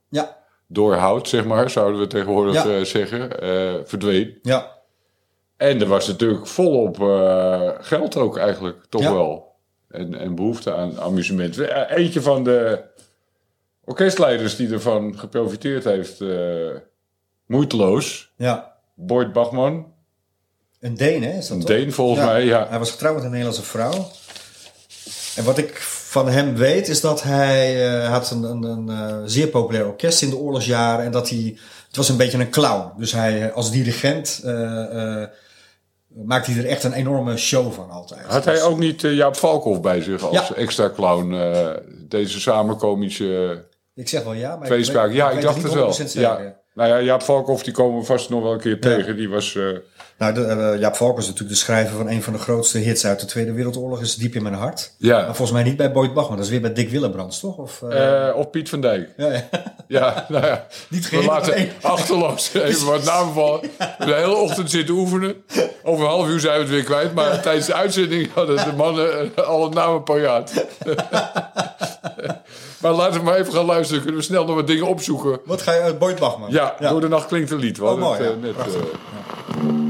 [0.74, 2.70] ja, door hout, zeg maar, zouden we tegenwoordig Ja.
[2.78, 4.40] eh, zeggen, eh, verdween.
[4.42, 4.72] ja,
[5.58, 9.14] En er was natuurlijk volop eh, geld ook eigenlijk, toch Ja.
[9.14, 9.52] wel.
[9.90, 11.58] En, en behoefte aan amusement.
[11.90, 12.84] Eentje van de
[13.84, 16.22] orkestleiders die ervan geprofiteerd heeft,
[17.46, 18.74] moeiteloos, ja.
[18.96, 19.92] Boyd Bachman.
[20.80, 21.38] Een Deen, hè?
[21.38, 21.66] Is dat Een?
[21.66, 22.68] Deen volgens mij, ja.
[22.68, 24.08] Hij was getrouwd met een Nederlandse vrouw.
[25.36, 25.78] En wat ik
[26.14, 30.22] van hem weet, is dat hij eh, had een, een, een eh, zeer populair orkest
[30.22, 31.06] in de oorlogsjaren.
[31.06, 31.58] En dat hij.
[31.88, 32.92] Het was een beetje een clown.
[32.98, 34.42] Dus hij eh, als dirigent.
[36.26, 38.26] maakte hij er echt een enorme show van altijd.
[38.28, 40.56] Had hij Dus- ook niet Jaap Valkhoff bij zich als Ja.
[40.56, 41.36] extra clown?
[42.08, 43.64] deze samenkomische
[43.96, 45.08] Ik zeg wel ja, maar tweespraak.
[45.08, 45.84] weet- Ja, ik dacht het wel.
[45.92, 46.22] 100% zeker.
[46.44, 46.56] Ja.
[46.74, 49.16] Nou ja, Jaap Valkhoff, die komen we vast nog wel een keer tegen.
[49.16, 49.58] Die was...
[50.18, 53.06] Nou, de, eh, Jaap Valk is natuurlijk de schrijver van een van de grootste hits
[53.06, 54.02] uit de Tweede Wereldoorlog.
[54.02, 54.94] Is Diep in mijn hart.
[54.98, 55.16] ja.
[55.18, 56.36] Maar volgens mij niet bij Boyd Bachman.
[56.36, 57.58] Dat is weer bij Dick Willebrands, toch?
[57.58, 59.10] Of, eh, Eh, of Piet van Dijk.
[59.18, 59.44] ja, ja.
[59.88, 60.66] Ja, nou ja.
[60.90, 61.70] Niet We geheel, laten één.
[61.82, 63.62] achterloos even wat namen vallen.
[63.62, 65.36] We de hele ochtend zitten oefenen.
[65.84, 67.14] Over een half uur zijn we het weer kwijt.
[67.14, 70.54] Maar tijdens de uitzending hadden de mannen alle namen paraat.
[72.82, 74.02] maar laten we maar even gaan luisteren.
[74.02, 75.40] Kunnen we snel nog wat dingen opzoeken.
[75.46, 76.52] Wat ga je uit Boyd Bachman?
[76.52, 77.78] Ja, door de nacht klinkt een lied.
[77.78, 78.48] We Oh, mooi, het, ja.
[78.48, 79.83] net,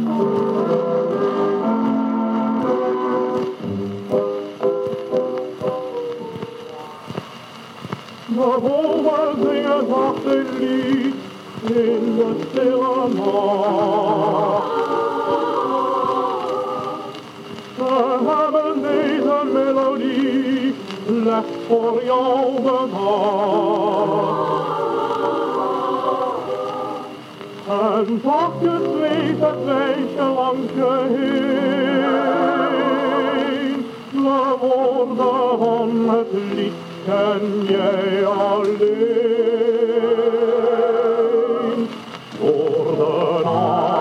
[8.33, 11.15] De bomen zingen zacht een lied
[11.63, 14.63] in de stille nacht.
[17.75, 22.91] We hebben deze melodie slechts voor jou bedacht.
[27.67, 32.11] En zachtjes zweeft het meisje langs je heen.
[34.11, 38.83] De woorden van het lied ken jij alleen.
[42.39, 43.92] Door de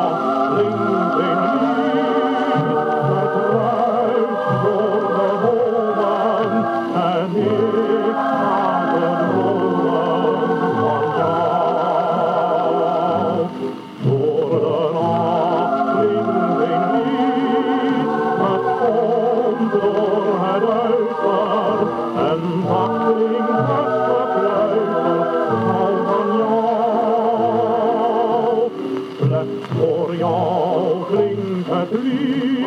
[31.93, 32.62] klinkt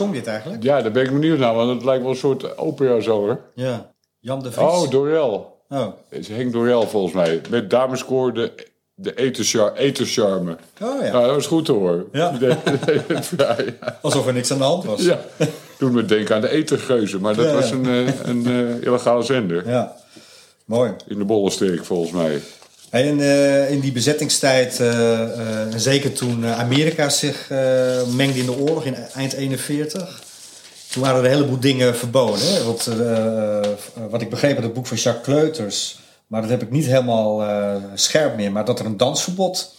[0.00, 0.62] zong dit eigenlijk?
[0.62, 3.40] Ja, daar ben ik benieuwd naar, want het lijkt wel een soort opera zo hoor.
[3.54, 3.92] Ja.
[4.18, 4.66] Jan de Vries.
[4.66, 5.58] Oh, Dorel.
[5.68, 5.86] Oh.
[6.08, 7.40] Het is Henk Dorel volgens mij.
[7.50, 8.52] Met dameskoor de,
[8.94, 9.14] de
[9.76, 10.56] etercharme.
[10.82, 11.12] Oh ja.
[11.12, 12.04] Nou, dat was goed te horen.
[12.12, 12.32] Ja.
[12.40, 13.98] ja, ja.
[14.02, 15.02] Alsof er niks aan de hand was.
[15.02, 15.20] ja.
[15.78, 19.22] Doet me denken aan de etergeuzen, maar dat Ja, was een, eh, een eh, illegale
[19.22, 19.68] zender.
[19.68, 19.96] Ja.
[20.64, 20.92] Mooi.
[21.06, 22.40] In de Bollenstreek volgens mij.
[22.90, 27.48] Hey, en, eh, in die bezettingstijd, eh, eh, en zeker toen Amerika zich
[28.16, 30.22] mengde in de oorlog in eind 41,
[30.90, 32.52] toen waren er een heleboel dingen verboden.
[32.52, 32.64] Hè?
[32.64, 32.88] Want,
[34.10, 37.42] wat ik begreep uit het boek van Jacques Kleuters, maar dat heb ik niet helemaal
[37.94, 39.74] scherp meer, maar dat er een dansverbod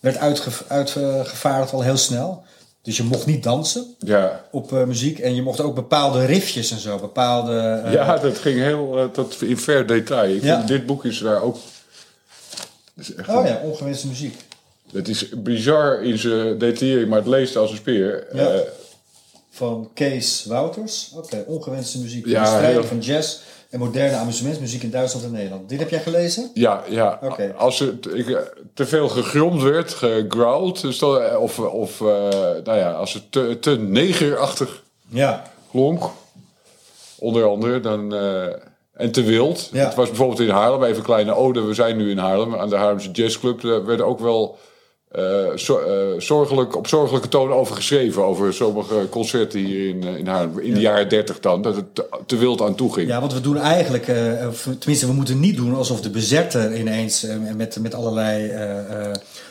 [0.00, 2.42] werd uitge- uitgevaardigd al heel snel.
[2.82, 6.78] Dus je mocht niet dansen Ja, op muziek en je mocht ook bepaalde riffjes en
[6.78, 7.82] zo, bepaalde...
[7.90, 10.34] ja dat ging heel tot in ver detail.
[10.34, 10.56] Ik Ja.
[10.56, 11.56] vind, dit boek is daar ook...
[12.94, 14.36] Dat is, echt Oh ja, ongewenste muziek.
[14.92, 18.26] het is bizar in zijn detaillering, maar het leest als een speer.
[18.32, 18.48] Ja.
[18.52, 18.60] Eh,
[19.50, 21.12] Van Kees Wouters.
[21.16, 22.26] Oké, ongewenste muziek.
[22.26, 23.36] Ja, de strijd heel- van jazz
[23.70, 25.68] en moderne amusementsmuziek in Duitsland en Nederland.
[25.68, 26.50] Dit heb jij gelezen?
[26.54, 27.20] Ja, ja.
[27.56, 28.36] Als er eh,
[28.74, 33.56] te veel gegromd werd, gegrowled, dus dan- eh, of, of nou ja, als het te,
[33.60, 35.42] te negerachtig Ja.
[35.70, 36.04] klonk,
[37.18, 38.14] onder andere, dan,
[38.94, 39.68] en te wild.
[39.72, 39.84] Ja.
[39.84, 42.68] Het was bijvoorbeeld in Haarlem, even een kleine ode, we zijn nu in Haarlem, aan
[42.68, 44.58] de Haarlemse Jazzclub, daar werd ook wel
[45.56, 50.26] zo- eh, zorgelijk, op zorgelijke toon over geschreven, over sommige concerten hier in, eh, in
[50.26, 53.08] Haarlem, in de jaren dertig dan, dat het te, te wild aan toe ging.
[53.08, 54.04] Ja, want we doen eigenlijk,
[54.78, 58.52] tenminste, we moeten niet doen alsof de bezetter ineens met, met allerlei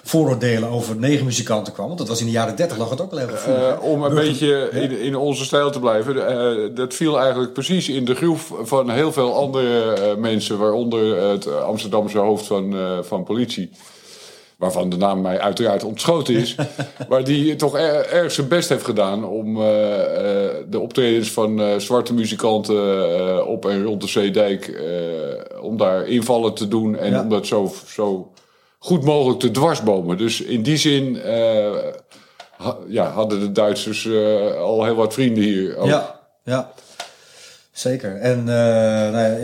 [0.03, 1.87] vooroordelen over negermuzikanten kwam.
[1.87, 3.27] Want dat was in de jaren 30 lag het ook al heel.
[3.27, 6.75] Eh, om een beetje in, in onze stijl te blijven.
[6.75, 12.17] dat viel eigenlijk precies in de groef van heel veel andere mensen, waaronder het Amsterdamse
[12.17, 13.69] hoofd van, van politie.
[14.63, 16.55] Waarvan de naam mij uiteraard ontschoten is.
[17.09, 21.61] maar die toch er, erg zijn best heeft gedaan om eh, eh, de optredens van
[21.61, 24.81] eh, zwarte muzikanten op en rond de Zeedijk.
[25.61, 27.21] om daar invallen te doen en Ja.
[27.21, 28.31] om dat zo, zo
[28.79, 30.17] goed mogelijk te dwarsbomen.
[30.17, 31.19] Dus in die zin
[32.57, 34.07] ha- ja, hadden de Duitsers
[34.57, 35.77] al heel wat vrienden hier.
[35.77, 35.87] ook.
[35.87, 36.71] Ja, ja.
[37.71, 38.15] Zeker.
[38.15, 39.37] En nou ja,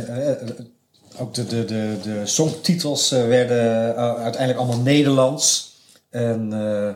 [1.19, 5.73] Ook de, de, de, de songtitels eh, werden eh, uiteindelijk allemaal Nederlands.
[6.09, 6.93] En eh,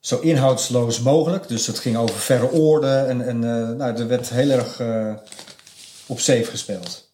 [0.00, 1.48] zo inhoudsloos mogelijk.
[1.48, 3.08] Dus het ging over verre oorden.
[3.08, 3.38] En, en
[3.76, 4.80] nou, er werd heel erg
[6.06, 7.06] op safe gespeeld.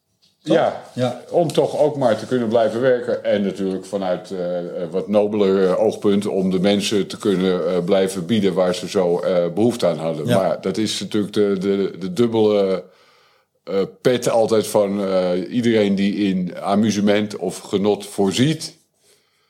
[0.43, 0.57] Toch?
[0.57, 1.23] Ja, Ja.
[1.31, 3.25] om toch ook maar te kunnen blijven werken.
[3.25, 4.39] En natuurlijk vanuit eh,
[4.91, 9.87] wat nobeler oogpunt om de mensen te kunnen blijven bieden waar ze zo eh, behoefte
[9.87, 10.27] aan hadden.
[10.27, 10.39] Ja.
[10.39, 12.85] Maar dat is natuurlijk de, de, de dubbele
[13.65, 18.77] eh, pet altijd van eh, iedereen die in amusement of genot voorziet.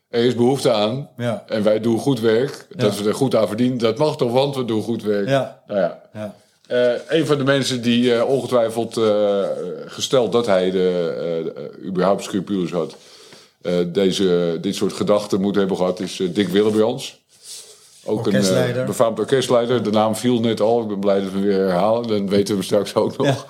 [0.08, 1.44] Er is behoefte aan Ja.
[1.46, 2.66] en wij doen goed werk.
[2.76, 3.02] Dat Ja.
[3.02, 5.28] we er goed aan verdienen, dat mag toch, want we doen goed werk.
[5.28, 5.62] Ja.
[5.66, 6.34] Nou ja, Ja.
[6.66, 9.00] eh, een van de mensen die ongetwijfeld,
[9.86, 11.52] gesteld dat hij de,
[11.84, 12.96] überhaupt scrupules had,
[13.86, 17.21] deze, dit soort gedachten moet hebben gehad, is Dick Willebrands.
[18.04, 19.82] Ook een eh, befaamd orkestleider.
[19.82, 20.82] De naam viel net al.
[20.82, 22.08] Ik ben blij dat we weer herhalen.
[22.08, 23.46] Dan weten we hem straks ook nog.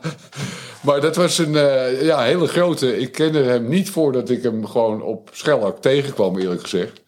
[0.86, 2.98] maar dat was een eh, ja, hele grote.
[2.98, 7.02] Ik kende hem niet voordat ik hem gewoon op Schellak tegenkwam, eerlijk gezegd.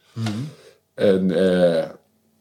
[0.95, 1.85] En eh,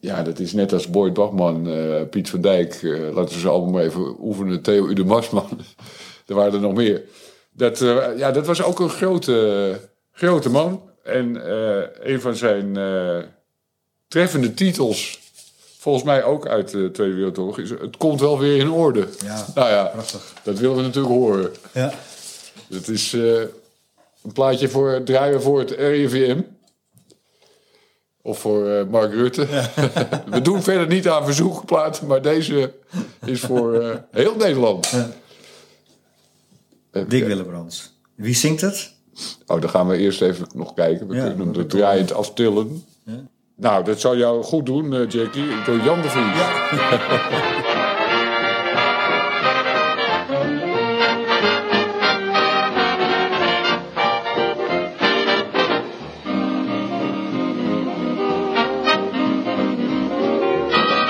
[0.00, 1.68] ja, dat is net als Boyd Bachman,
[2.10, 2.78] Piet van Dijk.
[3.12, 4.62] laten we ze allemaal maar even oefenen.
[4.62, 5.48] Theo Ude Marsman.
[6.26, 7.02] er waren er nog meer.
[7.52, 7.78] Dat,
[8.16, 9.78] ja, dat was ook een grote,
[10.12, 10.82] grote man.
[11.02, 11.40] En
[12.10, 12.76] een van zijn
[14.08, 15.18] treffende titels,
[15.78, 19.08] volgens mij ook uit de Tweede Wereldoorlog, is Het komt wel weer in orde.
[19.24, 20.32] Ja, nou ja, prachtig.
[20.42, 21.52] dat willen we natuurlijk horen.
[21.72, 21.92] Ja.
[22.68, 23.40] Dat is eh,
[24.22, 26.40] een plaatje voor draaien voor het RIVM.
[28.22, 29.46] Of voor eh, Mark Rutte.
[30.30, 32.72] We doen verder niet aan verzoekplaten, maar deze
[33.24, 34.86] is voor eh, heel Nederland.
[36.92, 37.24] Even Dick.
[37.24, 37.92] Willebrands.
[38.14, 38.94] Wie zingt het?
[39.46, 41.08] Oh, dan gaan we eerst even nog kijken.
[41.08, 42.84] We Ja, kunnen hem er draaiend aftillen.
[43.58, 45.46] Nou, dat zal jou goed doen, eh, Jackie.
[45.66, 46.26] Door Jan de Vries.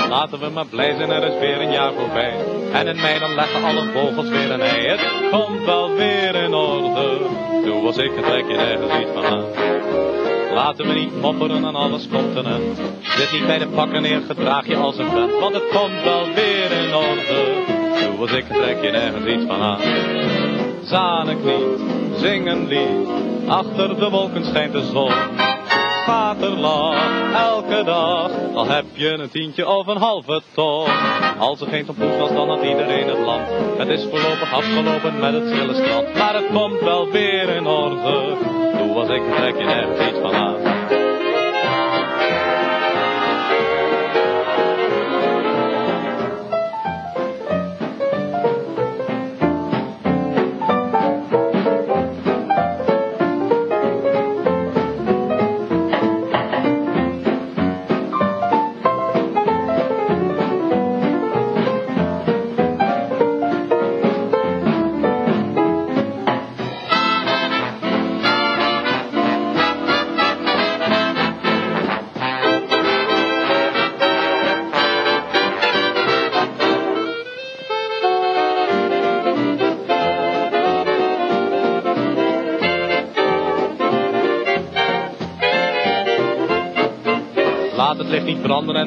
[0.09, 2.35] Laten we maar blij zijn, er is weer een jaar voorbij.
[2.72, 4.87] En in mei dan leggen alle vogels weer een ei.
[4.87, 7.18] Het komt wel weer in orde.
[7.64, 9.44] Doe als ik, en trek je nergens iets van aan.
[10.57, 12.81] Laten we niet mopperen aan alles continent.
[13.03, 15.38] Zit niet bij de pakken neer, gedraag je als een vent.
[15.40, 17.64] Want het komt wel weer in orde.
[18.01, 19.81] Doe als ik, trek je nergens iets van aan.
[20.83, 21.81] Zanik niet,
[22.21, 22.69] zing een.
[23.47, 25.12] Achter de wolken schijnt de zon.
[26.07, 30.87] Vaterland, elke dag, al heb je een tientje of een halve ton.
[31.38, 33.49] Als er geen tompoes was, dan had iedereen het land.
[33.79, 38.37] Het is voorlopig afgelopen met het stille strand, maar het komt wel weer in orde.
[38.77, 40.26] Doe als ik, trek je nergens iets van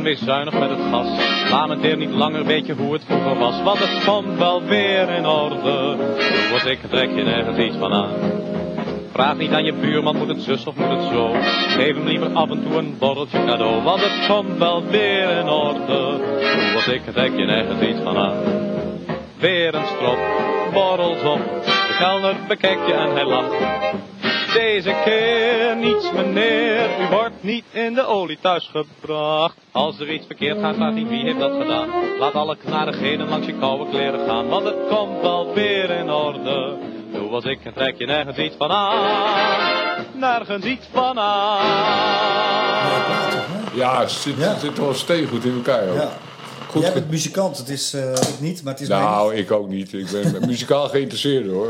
[0.09, 1.07] wees zuinig met het gas.
[1.49, 3.61] Lamenteer niet langer, weet je hoe het vroeger was.
[3.61, 5.97] Want het komt wel weer in orde.
[6.51, 8.13] Wat ik, trek je nergens iets van aan.
[9.11, 11.31] Vraag niet aan je buurman, moet het zus of moet het zo.
[11.77, 13.83] Geef hem liever af en toe een borreltje cadeau.
[13.83, 16.17] Want het komt wel weer in orde.
[16.73, 18.37] Wat ik, trek je nergens iets van aan.
[19.37, 20.19] Weer een strop,
[20.73, 21.41] borrels op.
[21.65, 23.55] De kelner bekijkt je en hij lacht.
[24.53, 29.55] Deze keer niets meneer, u wordt niet in de olie thuisgebracht.
[29.71, 31.89] Als er iets verkeerd gaat, vraag niet wie heeft dat gedaan.
[32.19, 36.73] Laat alle knarigheden langs je koude kleren gaan, want het komt wel weer in orde.
[37.13, 40.05] Doe als ik en trek je nergens iets van aan.
[40.13, 41.65] Nergens iets van aan.
[43.73, 44.59] Ja, het zit, Ja.
[44.59, 45.89] zit wel steengoed in elkaar.
[45.89, 45.95] Ook.
[45.95, 46.09] Ja.
[46.69, 49.67] Goed Jij bent muzikant, het is eh, ik niet, maar het is, Nou, ik ook
[49.69, 49.93] niet.
[49.93, 51.67] Ik ben muzikaal geïnteresseerd hoor.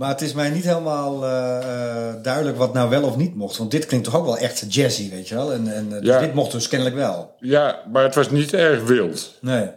[0.00, 3.56] Maar het is mij niet helemaal eh, eh, duidelijk wat nou wel of niet mocht.
[3.56, 5.52] Want dit klinkt toch ook wel echt jazzy, weet je wel?
[5.52, 7.34] En, en eh, dus dit mocht dus kennelijk wel.
[7.38, 9.34] ja, maar het was niet erg wild.
[9.40, 9.70] Nee,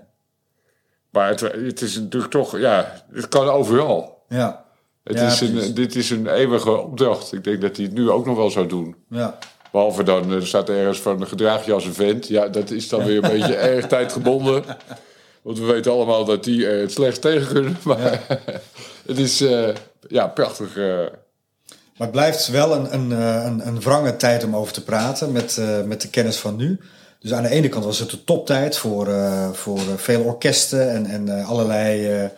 [1.09, 4.23] Maar het, het is natuurlijk toch, ja, het kan overal.
[4.29, 4.65] ja,
[5.03, 7.33] Het Ja, is een, dit is een eeuwige opdracht.
[7.33, 8.95] Ik denk dat hij het nu ook nog wel zou doen.
[9.09, 9.37] ja.
[9.71, 12.27] Behalve dan, er staat ergens van gedraag je als een vent.
[12.27, 14.63] Ja, dat is dan weer een beetje erg tijdgebonden.
[15.41, 17.77] Want we weten allemaal dat die er het slecht tegen kunnen.
[17.83, 18.21] Maar
[19.07, 19.43] het is,
[20.07, 20.77] ja, prachtig.
[20.77, 20.85] eh,
[21.97, 25.31] Maar het blijft wel een, een, eh, een, een wrange tijd om over te praten
[25.31, 26.79] met, eh, met de kennis van nu.
[27.19, 29.09] Dus aan de ene kant was het de toptijd voor,
[29.53, 32.29] voor veel orkesten en, en allerlei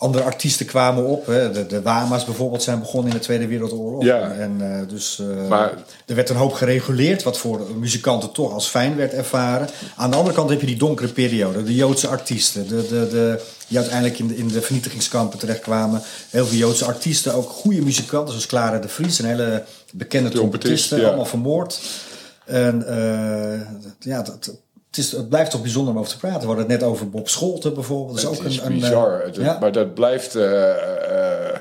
[0.00, 1.26] andere artiesten kwamen op.
[1.26, 1.50] Hè.
[1.50, 4.04] De, de Wama's bijvoorbeeld zijn begonnen in de Tweede Wereldoorlog.
[4.04, 4.30] Ja.
[4.30, 5.72] En eh, dus eh, Maar-
[6.06, 9.68] er werd een hoop gereguleerd, wat voor muzikanten toch als fijn werd ervaren.
[9.96, 13.40] Aan de andere kant heb je die donkere periode, de Joodse artiesten, de, de, de,
[13.68, 16.02] die uiteindelijk in de, in de vernietigingskampen terechtkwamen.
[16.30, 20.32] Heel veel Joodse artiesten, ook goede muzikanten, zoals Clara de Vries, een hele bekende Trompetist,
[20.32, 21.06] trompetisten, ja.
[21.06, 21.80] allemaal vermoord.
[22.44, 23.60] En eh,
[23.98, 24.52] ja, dat,
[24.90, 26.40] het, is, het blijft toch bijzonder om over te praten.
[26.40, 28.22] We hadden het net over Bob Scholten bijvoorbeeld.
[28.22, 29.40] Dat is het ook is een, een, eh, bizar.
[29.40, 29.58] Ja.
[29.60, 30.34] Maar dat blijft.
[30.34, 31.58] eh, eh,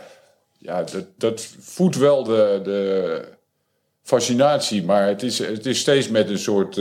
[0.58, 3.22] ja, dat, dat voedt wel de, de
[4.04, 4.84] fascinatie.
[4.84, 6.76] Maar het is, het is steeds met een soort.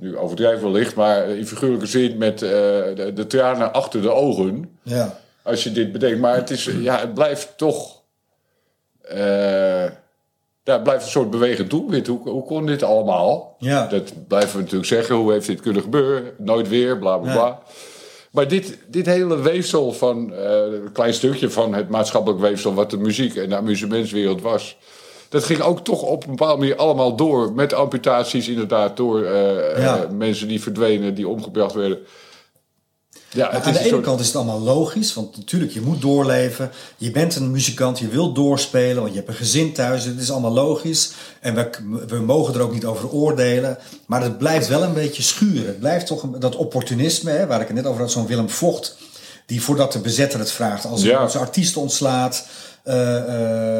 [0.00, 4.78] nu overdrijf ik wellicht, maar in figuurlijke zin met de, de tranen achter de ogen.
[4.82, 5.20] ja.
[5.44, 6.20] Als je dit bedenkt.
[6.20, 8.02] Maar het, is, ja, het blijft toch.
[9.02, 9.84] eh,
[10.64, 12.06] het blijft een soort bewegend doelwit.
[12.06, 13.56] Hoe, hoe kon dit allemaal?
[13.58, 13.86] Ja.
[13.86, 15.14] Dat blijven we natuurlijk zeggen.
[15.14, 16.32] Hoe heeft dit kunnen gebeuren?
[16.38, 17.58] Nooit weer, bla bla bla.
[18.30, 22.90] Maar dit, dit hele weefsel van, eh, een klein stukje van het maatschappelijk weefsel, wat
[22.90, 24.76] de muziek en de amusementswereld was.
[25.28, 27.52] Dat ging ook toch op een bepaalde manier allemaal door.
[27.52, 30.02] Met amputaties, inderdaad, door eh, Ja.
[30.02, 31.98] eh, mensen die verdwenen, die omgebracht werden.
[33.34, 35.80] Ja, het aan is de ene soort- kant is het allemaal logisch, want natuurlijk, je
[35.80, 36.70] moet doorleven.
[36.96, 40.04] Je bent een muzikant, je wilt doorspelen, want je hebt een gezin thuis.
[40.04, 41.10] Het is allemaal logisch
[41.40, 41.70] en we,
[42.06, 43.78] we mogen er ook niet over oordelen.
[44.06, 45.66] Maar het blijft wel een beetje schuren.
[45.66, 48.50] Het blijft toch een- dat opportunisme, hè, waar ik het net over had, zo'n Willem
[48.50, 48.96] Vocht...
[49.46, 51.18] die voordat de bezetter het vraagt, als Ja.
[51.20, 52.46] hij zijn artiest ontslaat...
[52.82, 53.16] eh,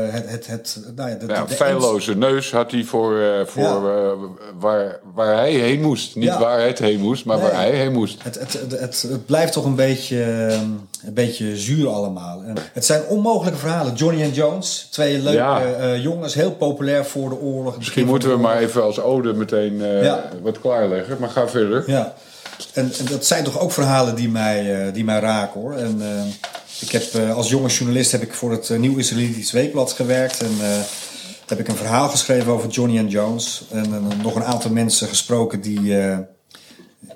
[0.06, 3.20] eh, het, het, het, nou ja, de, Ja, de- de- feilloze neus had hij voor,
[3.20, 4.14] eh, voor Ja.
[4.58, 6.16] waar, waar hij heen moest.
[6.16, 7.46] Niet waar het heen moest, maar Nee.
[7.46, 8.22] waar hij heen moest.
[8.22, 10.52] Het, het, het, het, blijft toch een beetje, eh,
[11.06, 12.42] een beetje zuur allemaal.
[12.42, 13.94] En het zijn onmogelijke verhalen.
[13.94, 17.76] Johnny en Jones, twee leuke jongens, heel populair voor de oorlog.
[17.76, 19.82] Misschien moeten we maar even als ode meteen
[20.42, 21.16] wat klaarleggen.
[21.20, 21.84] Maar ga verder.
[21.86, 22.14] Ja,
[22.72, 25.74] en, en dat zijn toch ook verhalen die mij, die mij raken hoor.
[25.74, 26.08] En eh,
[26.82, 30.40] ik heb eh, als jonge journalist heb ik voor het eh, Nieuw Israëlitisch Weekblad gewerkt.
[30.40, 30.68] En eh,
[31.46, 33.62] heb ik een verhaal geschreven over Johnny en Jones.
[33.70, 35.80] En nog een aantal mensen gesproken die,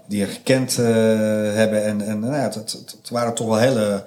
[0.09, 0.77] die je gekend
[1.57, 1.85] hebben.
[1.85, 4.05] En, en nou ja, het, het, het waren toch wel hele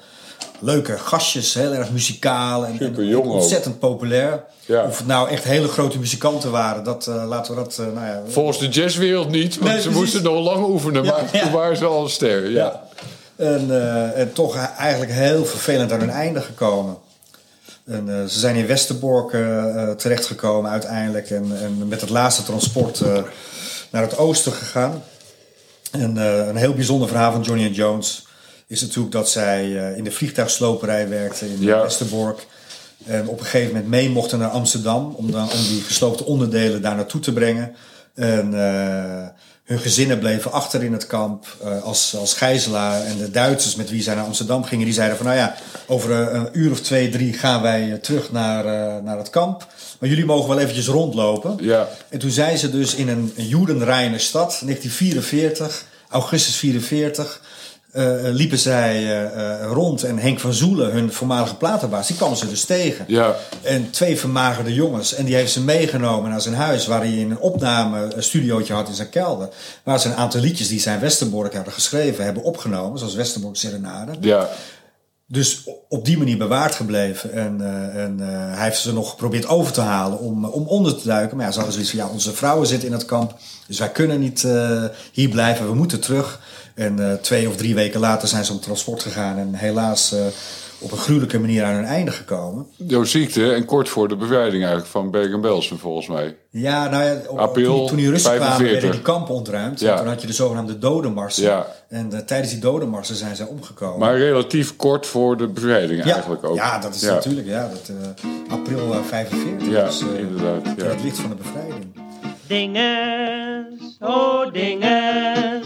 [0.60, 3.32] leuke gastjes, heel erg muzikaal en, en Superjong ook.
[3.34, 4.44] ontzettend populair.
[4.66, 4.84] Ja.
[4.86, 8.22] Of het nou echt hele grote muzikanten waren, dat laten we dat, eh, nou ja,
[8.28, 10.00] Volgens de jazzwereld niet, want Nee, ze precies.
[10.00, 11.04] moesten nog lang oefenen.
[11.04, 12.50] Ja, maar toen waren ze al een ster.
[12.50, 12.88] Ja.
[13.40, 16.98] En, eh, en toch eigenlijk heel vervelend aan hun einde gekomen.
[17.86, 21.30] En, eh, ze zijn in Westerbork eh, terechtgekomen uiteindelijk.
[21.30, 23.02] En, en met het laatste transport
[23.90, 25.04] naar het oosten gegaan.
[25.92, 28.28] En een heel bijzonder verhaal van Johnny and Jones
[28.68, 31.82] is natuurlijk dat zij in de vliegtuigsloperij werkten in Ja.
[31.82, 32.48] Westerbork.
[33.06, 36.82] En op een gegeven moment mee mochten naar Amsterdam om, dan, om die gesloopte onderdelen
[36.82, 37.76] daar naartoe te brengen.
[38.16, 38.54] En
[39.70, 43.06] hun gezinnen bleven achter in het kamp eh, als, als gijzelaar.
[43.06, 45.56] En de Duitsers met wie zij naar Amsterdam gingen, die zeiden van nou ja,
[45.88, 49.68] over een uur of twee, drie gaan wij eh, terug naar, eh, naar het kamp.
[50.00, 51.58] Maar jullie mogen wel eventjes rondlopen.
[51.62, 51.88] Ja.
[52.10, 57.42] En toen zijn ze dus in een Joedenreine stad, 1944, augustus 44,
[57.92, 60.04] eh, liepen zij eh, eh, rond.
[60.04, 63.06] En Henk van Zoelen, hun voormalige platenbaas, die kwamen ze dus tegen.
[63.08, 63.36] Ja.
[63.62, 65.14] En twee vermagerde jongens.
[65.14, 69.10] En die heeft ze meegenomen naar zijn huis, waar hij een opnamestudiootje had in zijn
[69.10, 69.50] kelder.
[69.84, 74.12] Waar ze een aantal liedjes die zijn Westerbork hadden geschreven, hebben opgenomen, zoals Westerbork Serenade.
[74.20, 74.50] Ja.
[75.32, 77.32] Dus op die manier bewaard gebleven.
[77.34, 80.98] En, eh, en eh, hij heeft ze nog geprobeerd over te halen om, om onder
[80.98, 81.38] te duiken.
[81.38, 83.36] Maar ja, ze hadden zoiets van, ja, onze vrouwen zitten in het kamp.
[83.68, 86.40] Dus wij kunnen niet eh, hier blijven, we moeten terug.
[86.80, 89.38] En eh, twee of drie weken later zijn ze op transport gegaan.
[89.38, 90.20] En helaas eh,
[90.80, 92.66] op een gruwelijke manier aan hun einde gekomen.
[92.78, 96.36] Door ziekte en kort voor de bevrijding eigenlijk van Bergen-Belsen volgens mij.
[96.50, 98.82] Ja, nou ja, op- April toen, toen die Russen kwamen, 45.
[98.82, 99.80] werden die kampen ontruimd.
[99.80, 99.98] Ja.
[99.98, 101.44] Toen had je de zogenaamde dodenmarsen.
[101.44, 101.68] Ja.
[101.90, 104.00] En eh, tijdens die dodenmarsen zijn zij omgekomen.
[104.00, 106.56] Maar relatief kort voor de bevrijding ja, eigenlijk ook.
[106.56, 107.14] Ja, dat is Ja.
[107.14, 109.70] natuurlijk ja, dat, eh, april eh, 45.
[109.70, 110.86] Ja, dus, eh, inderdaad, ja.
[110.86, 111.86] Het licht van de bevrijding.
[112.48, 115.66] Dinges, oh dinges,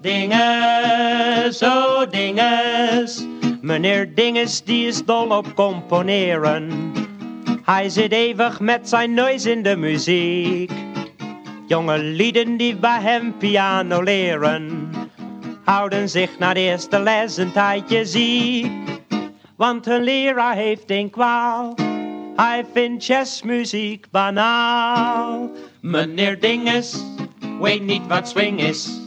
[0.00, 3.26] dinges, oh dinges.
[3.60, 6.92] Meneer Dinges die is dol op componeren.
[7.64, 10.70] Hij zit eeuwig met zijn neus in de muziek.
[11.66, 14.90] Jonge lieden die bij hem piano leren,
[15.64, 18.70] houden zich na de eerste les een tijdje ziek.
[19.56, 21.74] Want hun leraar heeft een kwaal.
[22.36, 25.50] Hij vindt jazzmuziek banaal.
[25.80, 27.04] Meneer Dinges
[27.60, 29.00] weet niet wat swing is.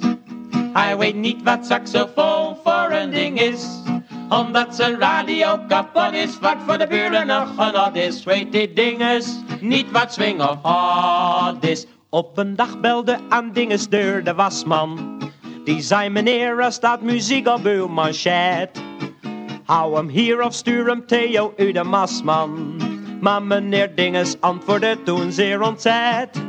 [0.74, 3.82] Hij weet niet wat saxofoon voor een ding is.
[4.30, 8.24] Omdat zijn radio kapot is, wat voor de buren nog genot is.
[8.24, 11.86] Weet die dinges niet wat swing of hot is.
[12.10, 15.22] Op een dag belde aan dinges deur de wasman.
[15.64, 18.82] Die zei meneer, er staat muziek op uw manchet.
[19.66, 22.82] Hou hem hier of stuur hem Theo u de masman.
[23.22, 26.42] Maar meneer Dinges antwoordde toen zeer ontzet.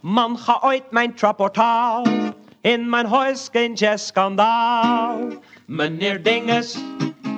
[0.00, 2.21] Man, ga ooit mijn trapportaal.
[2.62, 5.18] In mijn huis geen jazzskandaal.
[5.66, 6.78] Meneer Dinges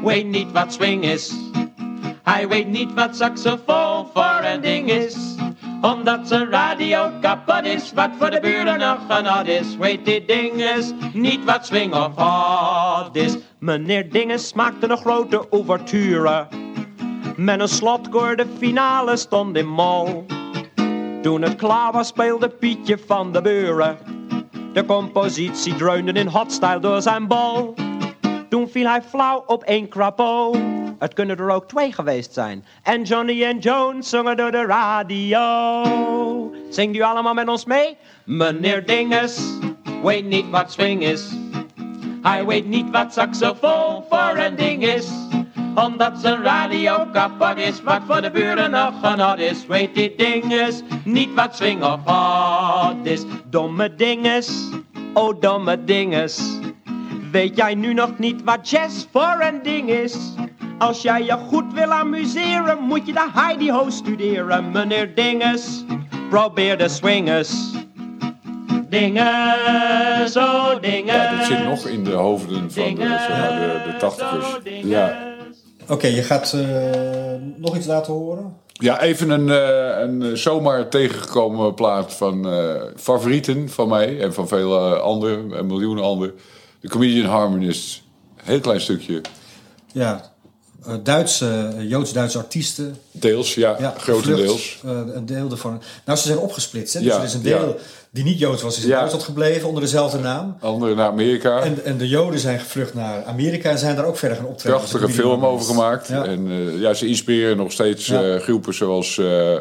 [0.02, 1.34] weet niet wat swing is.
[2.22, 5.34] Hij weet niet wat saxofoon voor een ding is.
[5.80, 9.76] Omdat zijn radio kapot is, wat voor de buren nog genot is.
[9.76, 13.36] Weet die dinges niet wat swing of hot is.
[13.58, 16.46] Meneer Dinges maakte een grote ouverture.
[17.36, 20.26] Met een slotkoor de finale stond in mol.
[21.22, 24.13] Toen het klaar was speelde Pietje van de Buren.
[24.74, 27.74] De compositie dreunde in hotstyle door zijn bol.
[28.48, 30.54] Toen viel hij flauw op één crapo.
[30.98, 32.64] Het kunnen er ook twee geweest zijn.
[32.82, 35.82] En Johnny en Jones zongen door de radio.
[36.70, 37.96] Zingt u allemaal met ons mee?
[38.24, 39.58] Meneer Dinges
[40.02, 41.32] weet niet wat swing is.
[42.22, 45.10] Hij weet niet wat saxofoon voor een ding is.
[45.74, 49.66] Omdat zijn radio kapot is, wat voor de buren nog genot is.
[49.66, 53.24] Weet die dinges niet wat swing of hot is.
[53.50, 54.68] Domme dinges,
[55.14, 56.58] oh domme dinges.
[57.32, 60.34] Weet jij nu nog niet wat jazz voor een ding is?
[60.78, 64.70] Als jij je goed wil amuseren, moet je de Heidi Ho studeren.
[64.70, 65.84] Meneer Dinges,
[66.30, 67.72] probeer de swingers.
[68.88, 71.14] Dinges, oh dinges.
[71.14, 74.56] Ja, dat zit nog in de hoofden van de, zeg maar, de, de tachtigers.
[74.82, 75.33] Ja.
[75.88, 78.56] Oké, je gaat eh, nog iets laten horen?
[78.72, 84.48] ja, even een, eh, een zomaar tegengekomen plaat van eh, favorieten van mij en van
[84.48, 86.34] vele anderen, en miljoenen anderen.
[86.80, 88.02] De Comedian Harmonists.
[88.36, 89.20] Heel klein stukje.
[89.92, 90.32] Ja,
[90.86, 92.96] eh, Duitse, eh, Joods-Duitse artiesten.
[93.10, 94.80] Deels, ja, Ja, grotendeels.
[94.84, 95.82] eh, een deel ervan.
[96.04, 96.94] Nou, ze zijn opgesplitst.
[96.94, 97.00] Hè?
[97.00, 97.74] Dus Ja, er is een deel ja.
[98.14, 98.96] Die niet Joods was, is in Ja.
[98.96, 100.56] Duitsland gebleven onder dezelfde naam.
[100.60, 101.60] Anderen naar Amerika.
[101.60, 104.78] En, en de Joden zijn gevlucht naar Amerika en zijn daar ook verder gaan optreden.
[104.78, 106.08] Prachtige film over gemaakt.
[106.08, 106.24] Ja.
[106.24, 108.22] En eh, ja, ze inspireren nog steeds Ja.
[108.22, 109.56] eh, groepen zoals, eh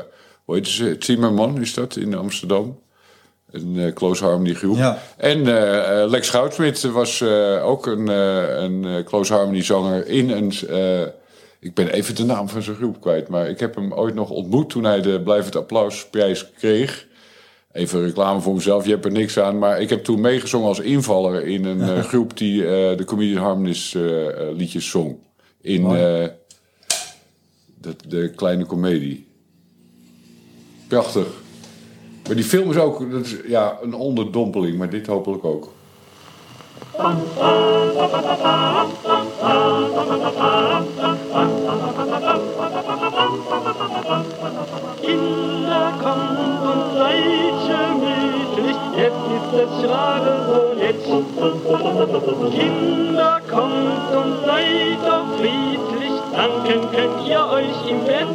[0.45, 0.95] hoe heet ze?
[0.99, 2.79] Zimmerman is dat in Amsterdam.
[3.51, 4.97] Een Close Harmony groep.
[5.17, 5.43] En
[6.09, 7.23] Lex Goudsmit was
[7.63, 10.53] ook een, een Close Harmony zanger in een...
[11.59, 13.27] ik ben even de naam van zijn groep kwijt.
[13.27, 17.05] Maar ik heb hem ooit nog ontmoet toen hij de Blijf het Applausprijs kreeg.
[17.73, 19.57] Even reclame voor mezelf, je hebt er niks aan.
[19.57, 23.43] Maar ik heb toen meegezongen als invaller in een eh, groep die eh, de Comedian
[23.43, 24.03] Harmonies eh,
[24.53, 25.17] liedjes zong.
[25.61, 26.35] In de,
[28.07, 29.27] de kleine komedie.
[30.87, 31.27] Prachtig.
[32.27, 35.73] Maar die film is ook dat is, ja, een onderdompeling, maar dit hopelijk ook.
[45.01, 51.03] Kinder, kommt und seid gemütlich, jetzt ist es gerade so nett.
[52.51, 53.82] Kinder, doch
[56.63, 58.27] danken könnt ihr euch im Bett.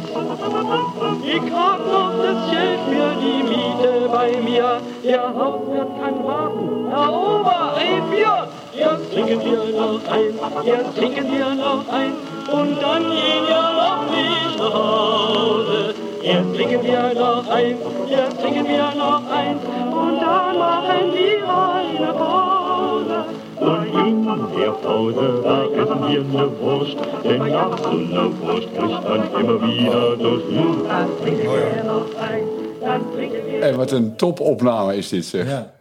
[1.23, 7.13] Ich hab noch das Geld für die Miete bei mir, der Hauswirt kann warten, Herr
[7.13, 8.47] Ober, ein Bier.
[8.77, 12.13] Erst trinken wir noch ein, erst trinken wir noch ein,
[12.51, 15.95] und dann gehen wir noch nicht nach Hause.
[16.23, 17.77] Erst trinken wir noch ein,
[18.09, 19.57] erst trinken wir noch ein,
[19.91, 23.48] und dann machen wir eine Pause.
[23.59, 25.43] Und in der Pause,
[25.75, 30.45] essen wir ne Wurst, denn nach so ne Wurst kriegt man immer wieder Durst.
[30.87, 32.43] Dann trinken wir noch ein,
[32.81, 35.47] dann trinken wir En wat een topopname is dit zeg.
[35.47, 35.73] Ja.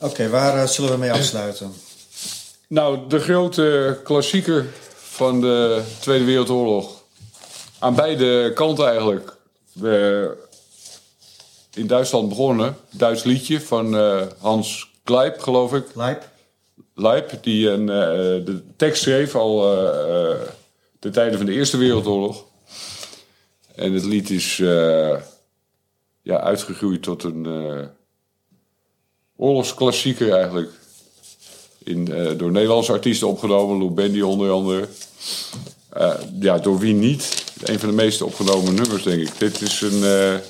[0.00, 1.72] Oké, waar eh, zullen we mee afsluiten?
[2.68, 7.02] Nou, de grote klassieker van de Tweede Wereldoorlog.
[7.78, 9.36] Aan beide kanten eigenlijk.
[9.72, 10.36] We
[11.74, 12.76] in Duitsland begonnen.
[12.90, 15.84] Duits liedje van eh, Hans Gleip, geloof ik.
[15.94, 16.30] Lijp?
[16.94, 20.40] Leip, die een, eh, de tekst schreef al eh, eh,
[20.98, 22.44] de tijden van de Eerste Wereldoorlog.
[23.74, 24.56] En het lied is
[26.22, 27.46] ja, uitgegroeid tot een
[29.36, 30.70] oorlogsklassieker eigenlijk.
[31.84, 32.04] In,
[32.36, 34.88] door Nederlandse artiesten opgenomen, Lou Bendy onder andere.
[36.40, 37.44] Ja, door wie niet?
[37.64, 39.38] Een van de meest opgenomen nummers, denk ik.
[39.38, 40.00] Dit is een...
[40.00, 40.40] we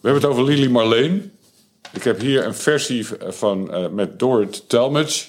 [0.00, 1.32] hebben het over Lily Marleen.
[1.92, 5.28] Ik heb hier een versie van eh, met Dorrit Talmadge.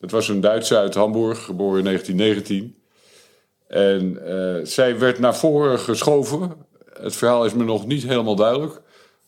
[0.00, 2.76] Dat was een Duitse uit Hamburg, geboren in 1919.
[3.68, 6.52] En eh, zij werd naar voren geschoven.
[7.00, 8.80] Het verhaal is me nog niet helemaal duidelijk.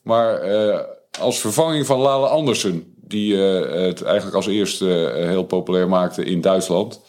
[0.02, 0.80] Maar eh,
[1.20, 7.00] als vervanging van Lale Andersen, die het eigenlijk als eerste heel populair maakte in Duitsland.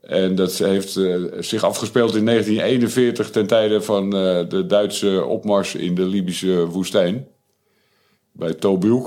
[0.00, 1.00] En dat heeft
[1.38, 7.28] zich afgespeeld in 1941 ten tijde van de Duitse opmars in de Libische woestijn.
[8.36, 9.06] Bij Tobruk.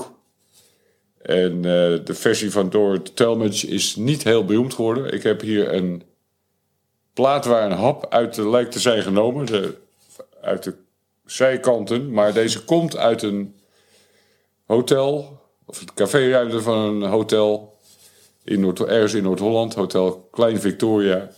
[1.21, 5.13] En eh, de versie van Dorrit Talmadge is niet heel beroemd geworden.
[5.13, 6.03] Ik heb hier een
[7.13, 9.45] plaat waar een hap uit de, lijkt te zijn genomen.
[9.45, 9.77] De,
[10.41, 10.75] uit de
[11.25, 12.11] zijkanten.
[12.11, 13.55] Maar deze komt uit een
[14.65, 15.39] hotel.
[15.65, 17.77] Of het caféruimte van een hotel.
[18.43, 19.73] In Noord, ergens in Noord-Holland.
[19.73, 21.29] Hotel Klein Victoria.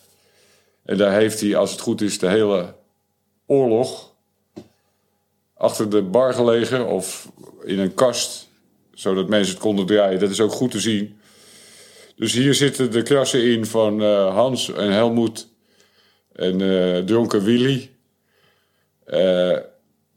[0.83, 2.73] En daar heeft hij, als het goed is, de hele
[3.45, 4.10] oorlog
[5.61, 7.31] achter de bar gelegen of
[7.63, 8.49] in een kast,
[8.93, 10.19] zodat mensen het konden draaien.
[10.19, 11.19] Dat is ook goed te zien.
[12.15, 15.47] Dus hier zitten de krassen in van eh, Hans en Helmoet
[16.33, 17.89] en eh Dronken Willy.
[19.05, 19.57] Eh,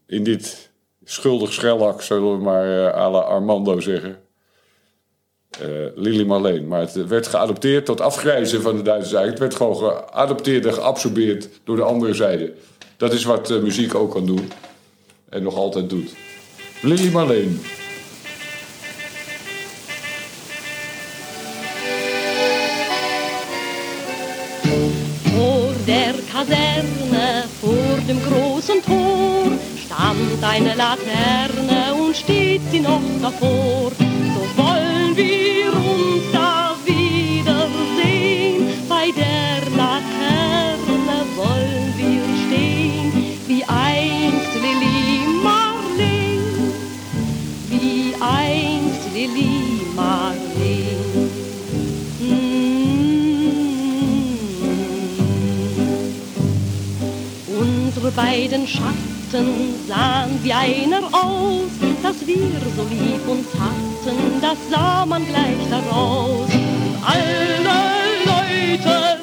[0.07, 0.69] in dit
[1.03, 2.67] schuldig schellak, zullen we maar
[3.11, 4.19] la Armando zeggen.
[5.95, 6.67] Lily Marleen.
[6.67, 9.51] Maar het werd geadopteerd tot afgrijzen van de Duitsers eigenlijk.
[9.51, 12.53] Het werd gewoon geadopteerd en geabsorbeerd door de andere zijde.
[12.97, 14.49] Dat is wat muziek ook kan doen.
[15.35, 16.13] En nog altijd doet.
[16.81, 17.61] Lily Marleen.
[25.23, 29.51] Vor der Kaserne, vor dem großen Tor,
[29.85, 33.91] stand eine Laterne und steht sie noch davor.
[58.15, 61.69] Beiden Schatten sahen wie einer aus,
[62.01, 66.49] dass wir so lieb uns hatten, das sah man gleich daraus.
[67.05, 67.55] Alle
[68.25, 69.14] Leute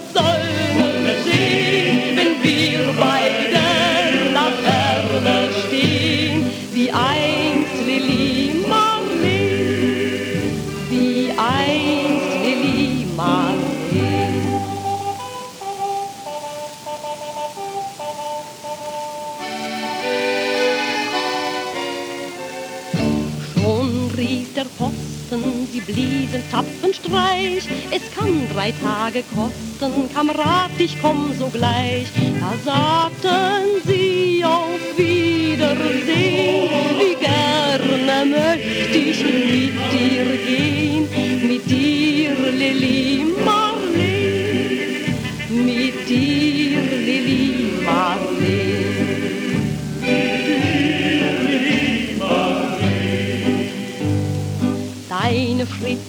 [25.86, 27.64] bliesen tapfen Streich.
[27.90, 32.06] Es kann drei Tage kosten, Kamerad, ich komm sogleich.
[32.40, 41.01] Da sagten sie auf Wiedersehen, wie gerne möchte ich mit dir gehen,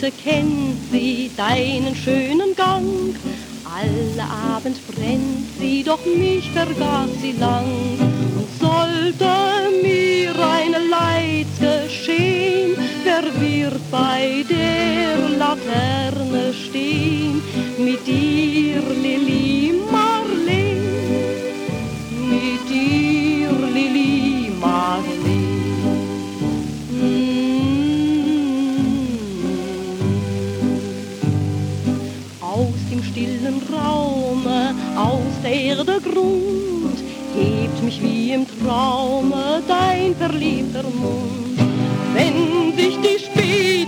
[0.03, 3.15] Schritte kennt sie, deinen schönen Gang.
[3.63, 4.23] Alle
[4.53, 7.65] Abend brennt sie, doch mich vergaß sie lang.
[8.35, 9.31] Und sollte
[9.81, 12.75] mir ein Leid geschehen,
[13.05, 17.41] wer wird bei der Laterne stehen?
[17.77, 18.52] Mit dir,
[35.79, 36.99] aus der Grund,
[37.35, 41.59] hebt mich wie im Traume dein verliebter Mund.
[42.13, 43.82] Wenn sich die späten